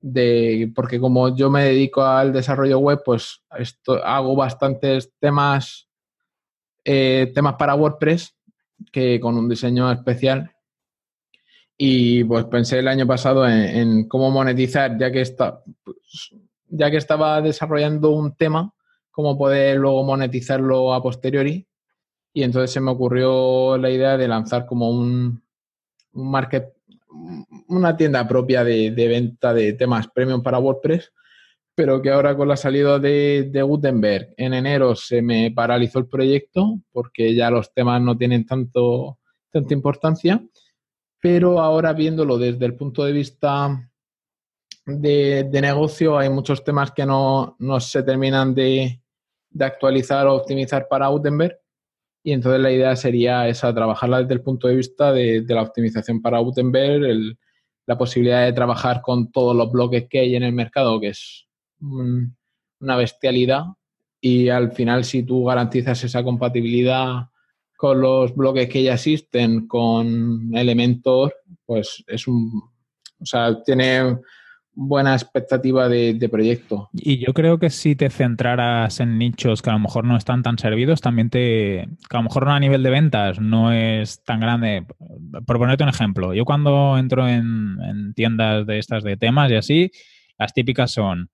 de, 0.00 0.72
porque 0.74 0.98
como 0.98 1.34
yo 1.34 1.50
me 1.50 1.64
dedico 1.64 2.02
al 2.02 2.32
desarrollo 2.32 2.78
web, 2.78 3.02
pues 3.04 3.42
esto, 3.58 4.04
hago 4.04 4.34
bastantes 4.36 5.12
temas, 5.18 5.88
eh, 6.84 7.30
temas 7.34 7.54
para 7.54 7.74
WordPress, 7.74 8.36
que 8.92 9.20
con 9.20 9.36
un 9.36 9.48
diseño 9.48 9.90
especial 9.92 10.54
y 11.82 12.24
pues 12.24 12.44
pensé 12.44 12.80
el 12.80 12.88
año 12.88 13.06
pasado 13.06 13.48
en, 13.48 14.06
cómo 14.06 14.30
monetizar, 14.30 14.98
ya 14.98 15.10
que, 15.10 15.22
está, 15.22 15.64
pues, 15.82 16.34
ya 16.68 16.90
que 16.90 16.98
estaba 16.98 17.40
desarrollando 17.40 18.10
un 18.10 18.36
tema, 18.36 18.74
cómo 19.10 19.38
poder 19.38 19.78
luego 19.78 20.04
monetizarlo 20.04 20.92
a 20.92 21.02
posteriori. 21.02 21.66
Y 22.34 22.42
entonces 22.42 22.70
se 22.70 22.82
me 22.82 22.90
ocurrió 22.90 23.78
la 23.78 23.88
idea 23.88 24.18
de 24.18 24.28
lanzar 24.28 24.66
como 24.66 24.90
un, 24.90 25.42
un 26.12 26.30
market, 26.30 26.70
una 27.68 27.96
tienda 27.96 28.26
propia 28.26 28.64
de, 28.64 28.90
venta 28.90 29.52
de 29.52 29.72
temas 29.72 30.08
premium 30.08 30.42
para 30.42 30.58
WordPress, 30.58 31.12
pero 31.74 32.00
que 32.02 32.10
ahora 32.10 32.36
con 32.36 32.48
la 32.48 32.56
salida 32.56 32.98
de, 32.98 33.62
Gutenberg 33.62 34.34
en 34.36 34.54
enero 34.54 34.94
se 34.94 35.22
me 35.22 35.50
paralizó 35.50 35.98
el 35.98 36.06
proyecto 36.06 36.80
porque 36.92 37.34
ya 37.34 37.50
los 37.50 37.72
temas 37.72 38.00
no 38.02 38.16
tienen 38.16 38.46
tanto, 38.46 39.18
tanta 39.50 39.74
importancia 39.74 40.42
pero 41.20 41.60
ahora 41.60 41.92
viéndolo 41.92 42.38
desde 42.38 42.64
el 42.64 42.74
punto 42.74 43.04
de 43.04 43.12
vista 43.12 43.90
de, 44.86 45.48
negocio, 45.52 46.18
hay 46.18 46.30
muchos 46.30 46.64
temas 46.64 46.92
que 46.92 47.04
no, 47.04 47.56
se 47.78 48.02
terminan 48.02 48.54
de, 48.54 49.02
actualizar 49.58 50.26
o 50.26 50.34
optimizar 50.34 50.88
para 50.88 51.08
Gutenberg. 51.08 51.58
Y 52.22 52.32
entonces 52.32 52.60
la 52.60 52.70
idea 52.70 52.94
sería 52.96 53.48
esa, 53.48 53.74
trabajarla 53.74 54.20
desde 54.20 54.34
el 54.34 54.42
punto 54.42 54.68
de 54.68 54.76
vista 54.76 55.12
de, 55.12 55.44
la 55.48 55.62
optimización 55.62 56.20
para 56.20 56.38
Gutenberg, 56.38 57.36
la 57.86 57.98
posibilidad 57.98 58.44
de 58.44 58.52
trabajar 58.52 59.00
con 59.00 59.32
todos 59.32 59.56
los 59.56 59.72
bloques 59.72 60.06
que 60.08 60.20
hay 60.20 60.36
en 60.36 60.42
el 60.42 60.52
mercado, 60.52 61.00
que 61.00 61.08
es 61.08 61.46
una 61.80 62.96
bestialidad. 62.96 63.64
Y 64.20 64.50
al 64.50 64.72
final, 64.72 65.04
si 65.04 65.22
tú 65.22 65.44
garantizas 65.44 66.04
esa 66.04 66.22
compatibilidad 66.22 67.28
con 67.76 68.00
los 68.02 68.34
bloques 68.36 68.68
que 68.68 68.82
ya 68.82 68.94
existen 68.94 69.66
con 69.66 70.54
Elementor, 70.54 71.34
pues 71.64 72.04
es 72.06 72.28
un, 72.28 72.62
o 73.18 73.24
sea, 73.24 73.62
tiene 73.62 74.18
buena 74.74 75.14
expectativa 75.14 75.88
de, 75.88 76.28
proyecto. 76.30 76.88
Y 76.92 77.18
yo 77.18 77.32
creo 77.34 77.58
que 77.58 77.70
si 77.70 77.96
te 77.96 78.10
centraras 78.10 79.00
en 79.00 79.18
nichos 79.18 79.62
que 79.62 79.70
a 79.70 79.74
lo 79.74 79.78
mejor 79.78 80.04
no 80.04 80.16
están 80.16 80.42
tan 80.42 80.58
servidos, 80.58 81.00
también 81.00 81.30
te. 81.30 81.88
que 82.08 82.16
a 82.16 82.18
lo 82.18 82.24
mejor 82.24 82.48
a 82.48 82.60
nivel 82.60 82.82
de 82.82 82.90
ventas 82.90 83.40
no 83.40 83.72
es 83.72 84.22
tan 84.24 84.40
grande. 84.40 84.86
Por 85.46 85.58
ponerte 85.58 85.82
un 85.82 85.90
ejemplo, 85.90 86.34
yo 86.34 86.44
cuando 86.44 86.96
entro 86.98 87.28
en, 87.28 88.14
tiendas 88.14 88.66
de 88.66 88.78
estas 88.78 89.02
de 89.02 89.16
temas 89.16 89.50
y 89.50 89.56
así, 89.56 89.90
las 90.38 90.52
típicas 90.52 90.92
son 90.92 91.30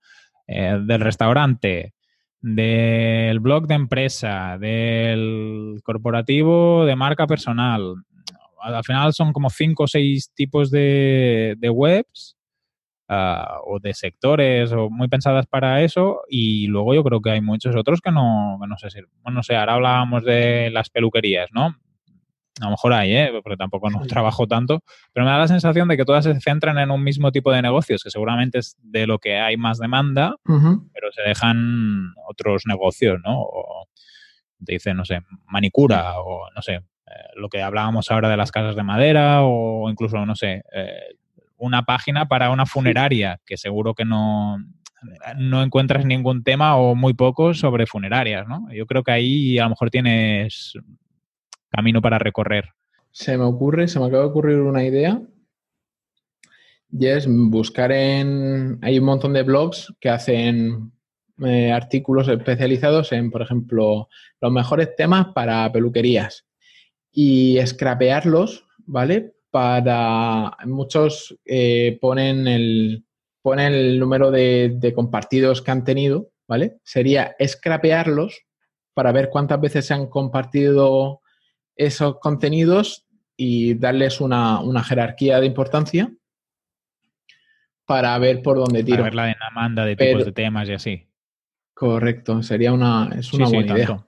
eh, 0.47 0.79
del 0.81 1.01
restaurante, 1.01 1.93
del 2.41 3.39
blog 3.39 3.67
de 3.67 3.75
empresa, 3.75 4.57
del 4.59 5.79
corporativo 5.83 6.85
de 6.85 6.95
marca 6.95 7.27
personal. 7.27 7.95
Al 8.61 8.83
final 8.83 9.13
son 9.13 9.33
como 9.33 9.49
cinco 9.49 9.83
o 9.83 9.87
seis 9.87 10.31
tipos 10.33 10.71
de 10.71 11.55
webs 11.71 12.36
Ah, 13.09 13.59
o 13.63 13.79
de 13.79 13.93
sectores 13.93 14.73
o 14.73 14.89
muy 14.89 15.07
pensadas 15.07 15.45
para 15.47 15.81
eso 15.81 16.23
y 16.27 16.67
luego 16.67 16.93
yo 16.93 17.05
creo 17.05 17.21
que 17.21 17.29
hay 17.29 17.39
muchos 17.39 17.73
otros 17.73 18.01
que 18.01 18.11
no, 18.11 18.57
no 18.57 18.77
sé 18.77 18.89
si, 18.89 18.99
bueno, 19.23 19.37
no 19.37 19.43
sé, 19.43 19.55
ahora 19.55 19.75
hablábamos 19.75 20.25
de 20.25 20.69
las 20.71 20.89
peluquerías, 20.89 21.47
¿no? 21.53 21.67
A 22.59 22.65
lo 22.65 22.71
mejor 22.71 22.91
hay, 22.91 23.15
¿eh? 23.15 23.31
porque 23.41 23.55
tampoco 23.55 23.89
no 23.89 24.05
trabajo 24.07 24.45
tanto, 24.45 24.81
pero 25.13 25.25
me 25.25 25.31
da 25.31 25.37
la 25.37 25.47
sensación 25.47 25.87
de 25.87 25.95
que 25.95 26.03
todas 26.03 26.25
se 26.25 26.37
centran 26.41 26.79
en 26.79 26.91
un 26.91 27.01
mismo 27.01 27.31
tipo 27.31 27.49
de 27.53 27.61
negocios, 27.61 28.03
que 28.03 28.09
seguramente 28.09 28.59
es 28.59 28.75
de 28.81 29.07
lo 29.07 29.19
que 29.19 29.37
hay 29.37 29.55
más 29.55 29.77
demanda, 29.77 30.35
pero 30.43 31.09
se 31.13 31.21
dejan 31.21 32.13
otros 32.27 32.63
negocios, 32.65 33.21
¿no? 33.23 33.39
O 33.39 33.85
te 34.65 34.73
dicen, 34.73 34.97
no 34.97 35.05
sé, 35.05 35.21
manicura 35.45 36.19
o 36.19 36.49
no 36.53 36.61
sé, 36.61 36.73
eh, 36.73 36.81
lo 37.35 37.47
que 37.47 37.61
hablábamos 37.61 38.11
ahora 38.11 38.27
de 38.27 38.35
las 38.35 38.51
casas 38.51 38.75
de 38.75 38.83
madera 38.83 39.43
o 39.43 39.89
incluso, 39.89 40.25
no 40.25 40.35
sé, 40.35 40.63
eh, 40.73 41.15
una 41.57 41.83
página 41.83 42.27
para 42.27 42.51
una 42.51 42.65
funeraria, 42.65 43.39
que 43.45 43.57
seguro 43.57 43.93
que 43.93 44.05
no, 44.05 44.57
no 45.37 45.63
encuentras 45.63 46.05
ningún 46.05 46.43
tema 46.43 46.75
o 46.77 46.95
muy 46.95 47.13
poco 47.13 47.53
sobre 47.53 47.85
funerarias, 47.85 48.47
¿no? 48.47 48.67
Yo 48.73 48.85
creo 48.85 49.03
que 49.03 49.11
ahí 49.11 49.59
a 49.59 49.63
lo 49.63 49.71
mejor 49.71 49.89
tienes 49.89 50.73
camino 51.69 52.01
para 52.01 52.19
recorrer. 52.19 52.69
Se 53.11 53.37
me 53.37 53.43
ocurre, 53.43 53.87
se 53.87 53.99
me 53.99 54.05
acaba 54.05 54.23
de 54.23 54.29
ocurrir 54.29 54.59
una 54.59 54.83
idea 54.83 55.21
y 56.91 57.05
es 57.07 57.27
buscar 57.27 57.91
en... 57.91 58.79
Hay 58.81 58.99
un 58.99 59.05
montón 59.05 59.33
de 59.33 59.43
blogs 59.43 59.93
que 59.99 60.09
hacen 60.09 60.91
eh, 61.43 61.71
artículos 61.71 62.27
especializados 62.27 63.11
en, 63.11 63.29
por 63.29 63.41
ejemplo, 63.41 64.09
los 64.41 64.51
mejores 64.51 64.95
temas 64.95 65.27
para 65.33 65.71
peluquerías 65.71 66.45
y 67.11 67.59
scrapearlos, 67.65 68.65
¿vale? 68.85 69.33
Para 69.57 70.55
muchos 70.67 71.35
eh, 71.43 71.97
ponen, 71.99 72.47
el, 72.47 73.07
ponen 73.41 73.73
el 73.73 73.99
número 73.99 74.29
de, 74.29 74.93
compartidos 74.93 75.63
que 75.63 75.71
han 75.71 75.83
tenido, 75.83 76.29
¿vale? 76.47 76.77
Sería 76.83 77.35
scrapearlos 77.43 78.45
para 78.93 79.11
ver 79.11 79.29
cuántas 79.31 79.59
veces 79.59 79.87
se 79.87 79.95
han 79.95 80.09
compartido 80.09 81.21
esos 81.75 82.19
contenidos 82.19 83.07
y 83.35 83.73
darles 83.73 84.21
una, 84.21 84.61
jerarquía 84.83 85.39
de 85.39 85.47
importancia 85.47 86.13
para 87.87 88.15
ver 88.19 88.43
por 88.43 88.57
dónde 88.57 88.83
tiro. 88.83 88.97
Para 88.97 89.05
ver 89.05 89.15
la 89.15 89.35
demanda 89.49 89.85
de 89.85 89.95
tipos 89.95 90.23
de 90.23 90.33
temas 90.33 90.69
y 90.69 90.73
así. 90.73 91.07
Correcto, 91.73 92.43
sería 92.43 92.73
una, 92.73 93.09
es 93.17 93.33
una 93.33 93.49
buena 93.49 93.73
idea. 93.73 94.07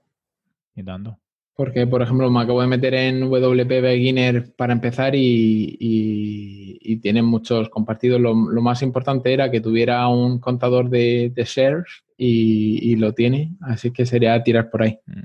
Y 0.75 0.83
tanto. 0.83 1.19
Porque, 1.59 1.85
por 1.85 2.01
ejemplo, 2.01 2.31
me 2.31 2.39
acabo 2.39 2.61
de 2.61 2.67
meter 2.67 2.93
en 2.93 3.19
WP 3.19 3.81
Beginner 3.81 4.55
para 4.55 4.71
empezar 4.71 5.11
y, 5.13 6.79
tienen 7.01 7.25
muchos 7.25 7.67
compartidos. 7.67 8.21
Lo, 8.21 8.33
más 8.33 8.81
importante 8.81 9.33
era 9.33 9.51
que 9.51 9.59
tuviera 9.59 10.07
un 10.07 10.39
contador 10.39 10.89
de, 10.89 11.33
shares 11.35 12.05
y, 12.17 12.95
lo 12.95 13.11
tiene, 13.11 13.57
así 13.59 13.91
que 13.91 14.05
sería 14.05 14.41
tirar 14.41 14.69
por 14.69 14.83
ahí. 14.83 14.99
Mm. 15.05 15.23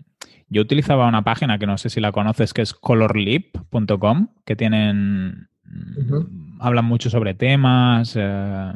Yo 0.48 0.62
utilizaba 0.62 1.06
una 1.06 1.22
página 1.22 1.56
que 1.56 1.68
no 1.68 1.78
sé 1.78 1.88
si 1.88 2.00
la 2.00 2.10
conoces, 2.10 2.52
que 2.52 2.62
es 2.62 2.74
colorlip.com, 2.74 4.26
que 4.44 4.56
tienen... 4.56 5.46
Hablan 6.58 6.84
mucho 6.84 7.10
sobre 7.10 7.34
temas. 7.34 8.16
Eh, 8.18 8.72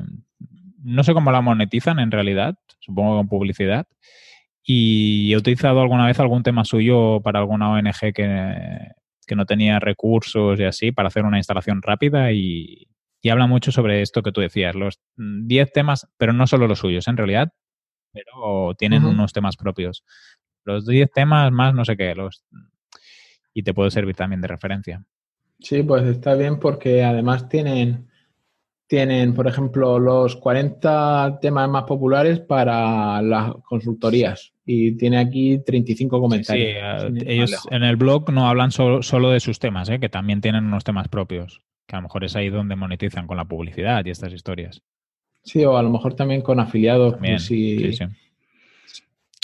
no 0.84 1.02
sé 1.02 1.12
cómo 1.12 1.32
la 1.32 1.40
monetizan 1.40 1.98
en 1.98 2.12
realidad, 2.12 2.56
supongo 2.78 3.16
con 3.16 3.26
publicidad 3.26 3.88
y 4.70 5.32
he 5.32 5.36
utilizado 5.38 5.80
alguna 5.80 6.04
vez 6.04 6.20
algún 6.20 6.42
tema 6.42 6.62
suyo 6.62 7.22
para 7.22 7.38
alguna 7.38 7.70
ONG 7.70 8.12
que, 8.12 9.34
no 9.34 9.46
tenía 9.46 9.80
recursos 9.80 10.60
y 10.60 10.64
así 10.64 10.92
para 10.92 11.08
hacer 11.08 11.24
una 11.24 11.38
instalación 11.38 11.80
rápida 11.80 12.32
y, 12.32 12.86
habla 13.30 13.46
mucho 13.46 13.72
sobre 13.72 14.02
esto 14.02 14.22
que 14.22 14.30
tú 14.30 14.42
decías, 14.42 14.74
los 14.74 15.00
10 15.16 15.72
temas, 15.72 16.06
pero 16.18 16.34
no 16.34 16.46
solo 16.46 16.68
los 16.68 16.80
suyos 16.80 17.08
en 17.08 17.16
realidad, 17.16 17.52
pero 18.12 18.74
tienen 18.76 19.04
unos 19.04 19.32
temas 19.32 19.56
propios. 19.56 20.04
Los 20.64 20.86
10 20.86 21.12
temas 21.12 21.50
más 21.50 21.74
no 21.74 21.86
sé 21.86 21.96
qué, 21.96 22.14
los 22.14 22.44
y 23.54 23.62
te 23.62 23.72
puede 23.72 23.90
servir 23.90 24.16
también 24.16 24.42
de 24.42 24.48
referencia. 24.48 25.02
Sí, 25.60 25.82
pues 25.82 26.04
está 26.04 26.34
bien 26.34 26.58
porque 26.58 27.02
además 27.02 27.48
tienen 27.48 28.06
tienen, 28.86 29.34
por 29.34 29.46
ejemplo, 29.46 29.98
los 29.98 30.36
40 30.36 31.38
temas 31.40 31.68
más 31.68 31.84
populares 31.84 32.40
para 32.40 33.20
las 33.22 33.52
consultorías 33.64 34.54
y 34.70 34.92
tiene 34.98 35.18
aquí 35.18 35.58
35 35.64 36.20
comentarios. 36.20 36.76
Sí, 37.14 37.24
ellos 37.26 37.66
en 37.70 37.82
el 37.82 37.96
blog 37.96 38.30
no 38.30 38.46
hablan 38.48 38.70
solo, 38.70 39.30
de 39.30 39.40
sus 39.40 39.58
temas, 39.58 39.88
¿eh? 39.88 39.98
que 39.98 40.10
también 40.10 40.42
tienen 40.42 40.66
unos 40.66 40.84
temas 40.84 41.08
propios, 41.08 41.62
que 41.86 41.96
a 41.96 42.00
lo 42.00 42.02
mejor 42.02 42.24
es 42.24 42.36
ahí 42.36 42.50
donde 42.50 42.76
monetizan 42.76 43.26
con 43.26 43.38
la 43.38 43.46
publicidad 43.46 44.04
y 44.04 44.10
estas 44.10 44.34
historias. 44.34 44.82
Sí, 45.42 45.64
o 45.64 45.78
a 45.78 45.82
lo 45.82 45.88
mejor 45.88 46.12
también 46.14 46.42
con 46.42 46.60
afiliados. 46.60 47.16
Pues 47.16 47.44
sí, 47.46 47.94
sí. 47.94 48.04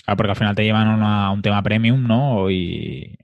Ah, 0.06 0.14
porque 0.14 0.32
al 0.32 0.36
final 0.36 0.54
te 0.54 0.64
llevan 0.64 1.02
a 1.02 1.30
un 1.30 1.40
tema 1.40 1.62
premium, 1.62 2.06
¿no? 2.06 2.50
Y, 2.50 3.16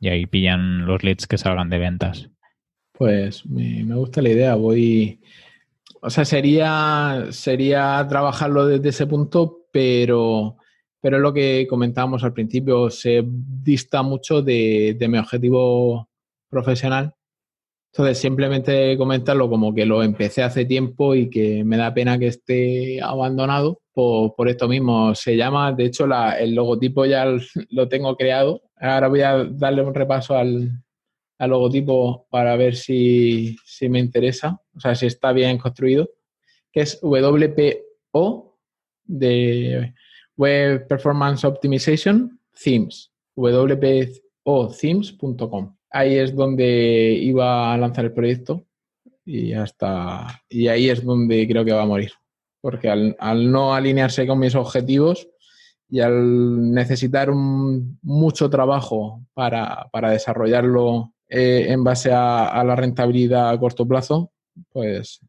y 0.00 0.08
ahí 0.08 0.24
pillan 0.24 0.86
los 0.86 1.04
leads 1.04 1.26
que 1.26 1.36
salgan 1.36 1.68
de 1.68 1.78
ventas. 1.78 2.30
Pues 2.92 3.44
me, 3.44 3.84
gusta 3.94 4.22
la 4.22 4.30
idea. 4.30 4.54
Voy. 4.54 5.20
O 6.00 6.08
sea, 6.08 6.24
sería, 6.24 7.26
sería 7.30 8.06
trabajarlo 8.08 8.66
desde 8.66 8.88
ese 8.88 9.06
punto, 9.06 9.66
pero, 9.70 10.56
pero 11.00 11.18
lo 11.18 11.32
que 11.32 11.66
comentábamos 11.68 12.24
al 12.24 12.32
principio, 12.32 12.90
se 12.90 13.22
dista 13.24 14.02
mucho 14.02 14.42
de, 14.42 14.96
de 14.98 15.08
mi 15.08 15.18
objetivo 15.18 16.08
profesional. 16.50 17.14
Entonces, 17.92 18.18
simplemente 18.18 18.96
comentarlo 18.98 19.48
como 19.48 19.74
que 19.74 19.86
lo 19.86 20.02
empecé 20.02 20.42
hace 20.42 20.64
tiempo 20.64 21.14
y 21.14 21.30
que 21.30 21.64
me 21.64 21.76
da 21.76 21.94
pena 21.94 22.18
que 22.18 22.26
esté 22.26 23.00
abandonado 23.00 23.80
por, 23.92 24.34
por 24.34 24.48
esto 24.48 24.68
mismo. 24.68 25.14
Se 25.14 25.36
llama, 25.36 25.72
de 25.72 25.86
hecho, 25.86 26.06
la, 26.06 26.38
el 26.38 26.54
logotipo 26.54 27.06
ya 27.06 27.24
lo 27.70 27.88
tengo 27.88 28.16
creado. 28.16 28.62
Ahora 28.76 29.08
voy 29.08 29.22
a 29.22 29.44
darle 29.44 29.82
un 29.82 29.94
repaso 29.94 30.36
al, 30.36 30.70
al 31.38 31.50
logotipo 31.50 32.26
para 32.30 32.56
ver 32.56 32.74
si, 32.74 33.56
me 33.88 34.00
interesa, 34.00 34.60
o 34.74 34.80
sea, 34.80 34.94
si 34.94 35.06
está 35.06 35.32
bien 35.32 35.58
construido, 35.58 36.10
que 36.72 36.80
es 36.80 36.98
WPO 37.02 38.58
de 39.04 39.94
Web 40.38 40.88
Performance 40.88 41.44
Optimization 41.44 42.40
Themes, 42.64 43.12
wpothemes.com. 43.36 45.76
Ahí 45.90 46.16
es 46.16 46.34
donde 46.34 47.18
iba 47.20 47.72
a 47.72 47.78
lanzar 47.78 48.06
el 48.06 48.12
proyecto 48.12 48.64
y 49.24 49.52
hasta 49.52 50.42
y 50.48 50.68
ahí 50.68 50.88
es 50.88 51.04
donde 51.04 51.46
creo 51.46 51.64
que 51.64 51.72
va 51.72 51.82
a 51.82 51.86
morir. 51.86 52.12
Porque 52.60 52.88
al, 52.88 53.52
no 53.52 53.74
alinearse 53.74 54.26
con 54.26 54.38
mis 54.38 54.54
objetivos 54.54 55.28
y 55.88 56.00
al 56.00 56.72
necesitar 56.72 57.30
mucho 57.32 58.50
trabajo 58.50 59.24
para, 59.34 59.88
para 59.92 60.10
desarrollarlo 60.10 61.12
eh, 61.28 61.66
en 61.68 61.84
base 61.84 62.10
a, 62.12 62.62
la 62.64 62.74
rentabilidad 62.74 63.50
a 63.50 63.58
corto 63.58 63.86
plazo, 63.86 64.32
pues 64.70 65.20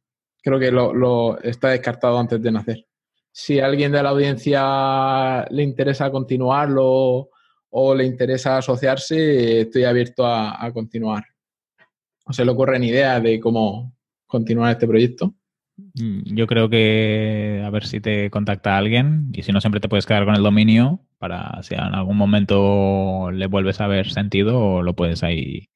creo 0.42 0.60
que 0.60 0.72
lo, 0.72 1.40
está 1.42 1.70
descartado 1.70 2.18
antes 2.18 2.42
de 2.42 2.52
nacer. 2.52 2.89
Si 3.32 3.60
a 3.60 3.66
alguien 3.66 3.92
de 3.92 4.04
la 4.04 4.10
audiencia 4.10 5.46
le 5.50 5.64
interesa 5.64 6.12
continuarlo 6.12 7.30
o 7.70 7.96
le 7.96 8.06
interesa 8.06 8.58
asociarse, 8.58 9.62
estoy 9.62 9.84
abierto 9.84 10.26
a, 10.26 10.72
continuar. 10.74 11.24
¿O 12.26 12.34
se 12.34 12.44
le 12.44 12.52
ocurren 12.52 12.84
ideas 12.84 13.22
de 13.22 13.40
cómo 13.40 13.96
continuar 14.26 14.72
este 14.72 14.88
proyecto? 14.88 15.36
Mm, 15.96 16.36
yo 16.36 16.48
creo 16.48 16.70
que 16.70 17.64
a 17.66 17.70
ver 17.70 17.86
si 17.86 18.02
te 18.02 18.30
contacta 18.30 18.78
alguien 18.78 19.30
y 19.34 19.44
si 19.44 19.52
no 19.52 19.62
siempre 19.62 19.80
te 19.80 19.88
puedes 19.88 20.06
quedar 20.06 20.26
con 20.26 20.36
el 20.36 20.44
dominio 20.44 21.00
para 21.18 21.62
si 21.64 21.76
en 21.76 21.82
algún 21.82 22.18
momento 22.18 23.30
le 23.32 23.48
vuelves 23.48 23.80
a 23.82 23.88
ver 23.88 24.10
sentido 24.12 24.60
o 24.60 24.82
lo 24.82 24.96
puedes 24.96 25.24
ahí 25.24 25.70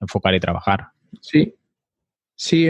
enfocar 0.00 0.34
y 0.34 0.40
trabajar. 0.40 0.88
Sí, 1.20 1.54
sí, 2.34 2.68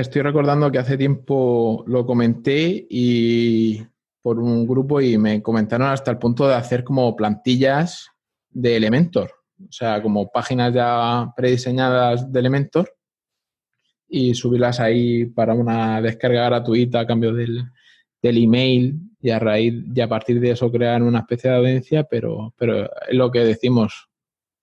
estoy 0.00 0.22
recordando 0.22 0.70
que 0.70 0.78
hace 0.78 0.96
tiempo 0.96 1.84
lo 1.86 2.06
comenté 2.06 2.86
y 2.88 3.82
por 4.22 4.38
un 4.38 4.66
grupo 4.66 5.00
y 5.00 5.18
me 5.18 5.42
comentaron 5.42 5.88
hasta 5.88 6.10
el 6.10 6.18
punto 6.18 6.48
de 6.48 6.54
hacer 6.54 6.84
como 6.84 7.14
plantillas 7.14 8.10
de 8.50 8.76
Elementor, 8.76 9.30
o 9.60 9.72
sea, 9.72 10.02
como 10.02 10.30
páginas 10.30 10.74
ya 10.74 11.32
prediseñadas 11.36 12.30
de 12.32 12.40
Elementor 12.40 12.92
y 14.08 14.34
subirlas 14.34 14.80
ahí 14.80 15.26
para 15.26 15.54
una 15.54 16.00
descarga 16.00 16.46
gratuita 16.46 17.00
a 17.00 17.06
cambio 17.06 17.32
del, 17.32 17.64
del 18.22 18.38
email 18.38 18.98
y 19.20 19.30
a 19.30 19.38
raíz 19.38 19.74
y 19.94 20.00
a 20.00 20.08
partir 20.08 20.40
de 20.40 20.50
eso 20.50 20.70
crear 20.70 21.02
una 21.02 21.20
especie 21.20 21.50
de 21.50 21.56
audiencia, 21.56 22.04
pero, 22.04 22.54
pero 22.56 22.84
es 22.84 23.14
lo 23.14 23.30
que 23.30 23.40
decimos. 23.40 24.08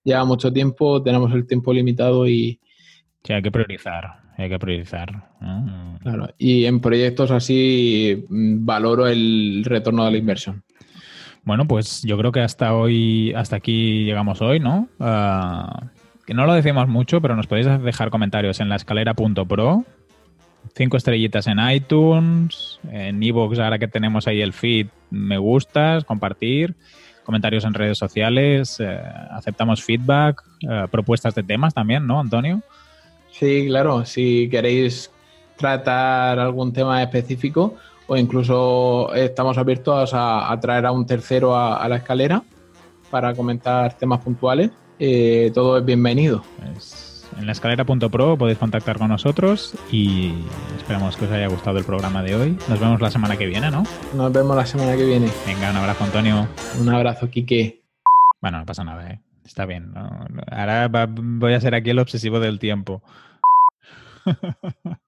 Lleva 0.03 0.25
mucho 0.25 0.51
tiempo, 0.51 1.01
tenemos 1.01 1.33
el 1.33 1.47
tiempo 1.47 1.73
limitado 1.73 2.27
y... 2.27 2.59
Sí, 3.23 3.33
hay 3.33 3.41
que 3.41 3.51
priorizar, 3.51 4.22
hay 4.37 4.49
que 4.49 4.59
priorizar. 4.59 5.29
Claro, 6.01 6.29
y 6.37 6.65
en 6.65 6.79
proyectos 6.79 7.31
así 7.31 8.25
mm, 8.29 8.65
valoro 8.65 9.07
el 9.07 9.63
retorno 9.65 10.05
de 10.05 10.11
la 10.11 10.17
inversión. 10.17 10.63
Bueno, 11.43 11.67
pues 11.67 12.01
yo 12.03 12.17
creo 12.17 12.31
que 12.31 12.39
hasta 12.39 12.73
hoy, 12.73 13.33
hasta 13.33 13.57
aquí 13.57 14.05
llegamos 14.05 14.41
hoy, 14.41 14.59
¿no? 14.59 14.87
Ah, 14.99 15.87
que 16.25 16.33
no 16.33 16.45
lo 16.45 16.53
decimos 16.53 16.87
mucho, 16.87 17.21
pero 17.21 17.35
nos 17.35 17.47
podéis 17.47 17.67
dejar 17.83 18.09
comentarios 18.09 18.61
en 18.61 18.69
la 18.69 18.77
escalera.pro. 18.77 19.83
Cinco 20.73 20.95
estrellitas 20.95 21.47
en 21.47 21.59
iTunes, 21.59 22.79
en 22.89 23.21
iVoox, 23.21 23.59
ahora 23.59 23.77
que 23.77 23.89
tenemos 23.89 24.27
ahí 24.27 24.41
el 24.41 24.53
feed, 24.53 24.87
me 25.09 25.37
gustas, 25.37 26.05
compartir, 26.05 26.75
comentarios 27.25 27.65
en 27.65 27.73
redes 27.73 27.97
sociales, 27.97 28.79
eh, 28.79 29.01
aceptamos 29.31 29.83
feedback, 29.83 30.41
eh, 30.61 30.85
propuestas 30.89 31.35
de 31.35 31.43
temas 31.43 31.73
también, 31.73 32.07
¿no, 32.07 32.21
Antonio? 32.21 32.61
Sí, 33.33 33.65
claro, 33.67 34.05
si 34.05 34.47
queréis 34.47 35.11
tratar 35.57 36.37
algún 36.37 36.71
tema 36.71 37.01
específico, 37.01 37.75
o 38.05 38.15
incluso 38.15 39.13
estamos 39.15 39.57
abiertos 39.57 40.11
a, 40.13 40.55
traer 40.61 40.85
a 40.85 40.91
un 40.91 41.05
tercero 41.05 41.57
a, 41.57 41.87
la 41.87 41.97
escalera 41.97 42.43
para 43.09 43.33
comentar 43.33 43.97
temas 43.97 44.19
puntuales. 44.21 44.69
Eh, 44.99 45.51
todo 45.53 45.79
es 45.79 45.85
bienvenido. 45.85 46.43
Pues 46.59 47.27
en 47.39 47.47
la 47.47 47.53
escalera.pro 47.53 48.37
podéis 48.37 48.59
contactar 48.59 48.99
con 48.99 49.09
nosotros 49.09 49.73
y 49.91 50.33
esperamos 50.77 51.17
que 51.17 51.25
os 51.25 51.31
haya 51.31 51.47
gustado 51.47 51.79
el 51.79 51.85
programa 51.85 52.21
de 52.21 52.35
hoy. 52.35 52.57
Nos 52.69 52.79
vemos 52.79 53.01
la 53.01 53.09
semana 53.09 53.35
que 53.35 53.47
viene, 53.47 53.71
¿no? 53.71 53.83
Nos 54.13 54.31
vemos 54.31 54.55
la 54.55 54.65
semana 54.67 54.95
que 54.95 55.05
viene. 55.05 55.27
Venga, 55.47 55.71
un 55.71 55.77
abrazo, 55.77 56.03
Antonio. 56.03 56.47
Un 56.79 56.89
abrazo, 56.89 57.27
Quique. 57.31 57.81
Bueno, 58.41 58.59
no 58.59 58.65
pasa 58.65 58.83
nada, 58.83 59.09
¿eh? 59.09 59.19
Está 59.45 59.65
bien. 59.65 59.93
Ahora 60.51 60.87
voy 60.87 61.53
a 61.53 61.61
ser 61.61 61.75
aquí 61.75 61.89
el 61.89 61.99
obsesivo 61.99 62.39
del 62.39 62.59
tiempo. 62.59 63.03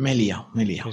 Me 0.00 0.12
he 0.12 0.14
liado, 0.14 0.48
me 0.54 0.62
he 0.62 0.66
liado. 0.66 0.90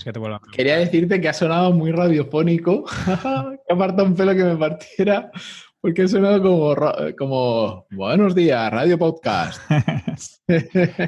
Quería 0.52 0.78
decirte 0.80 1.22
que 1.22 1.30
ha 1.30 1.34
sonado 1.34 1.72
muy 1.72 1.94
radiofónico, 1.94 2.84
que 3.68 3.74
aparta 3.74 4.04
un 4.04 4.16
pelo 4.16 4.36
que 4.36 4.44
me 4.44 4.58
partiera, 4.58 5.32
porque 5.80 6.02
ha 6.02 6.08
sonado 6.10 6.42
como, 6.42 6.76
como 7.18 7.88
buenos 7.92 8.36
días, 8.36 8.70
radio 8.70 8.98
podcast. 8.98 9.62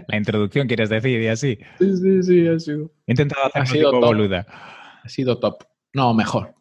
La 0.08 0.18
introducción, 0.18 0.68
quieres 0.68 0.90
decir, 0.90 1.22
y 1.22 1.28
así. 1.28 1.60
Sí, 1.78 1.98
sí, 1.98 2.24
sí, 2.24 2.48
ha 2.48 2.58
sido. 2.58 2.90
He 3.06 3.12
intentado 3.12 3.48
hacer 3.48 3.64
ha 3.64 3.66
sido 3.66 3.92
top. 3.92 4.06
boluda. 4.06 4.46
Ha 5.04 5.10
sido 5.10 5.38
top. 5.38 5.66
No, 5.94 6.14
mejor. 6.14 6.56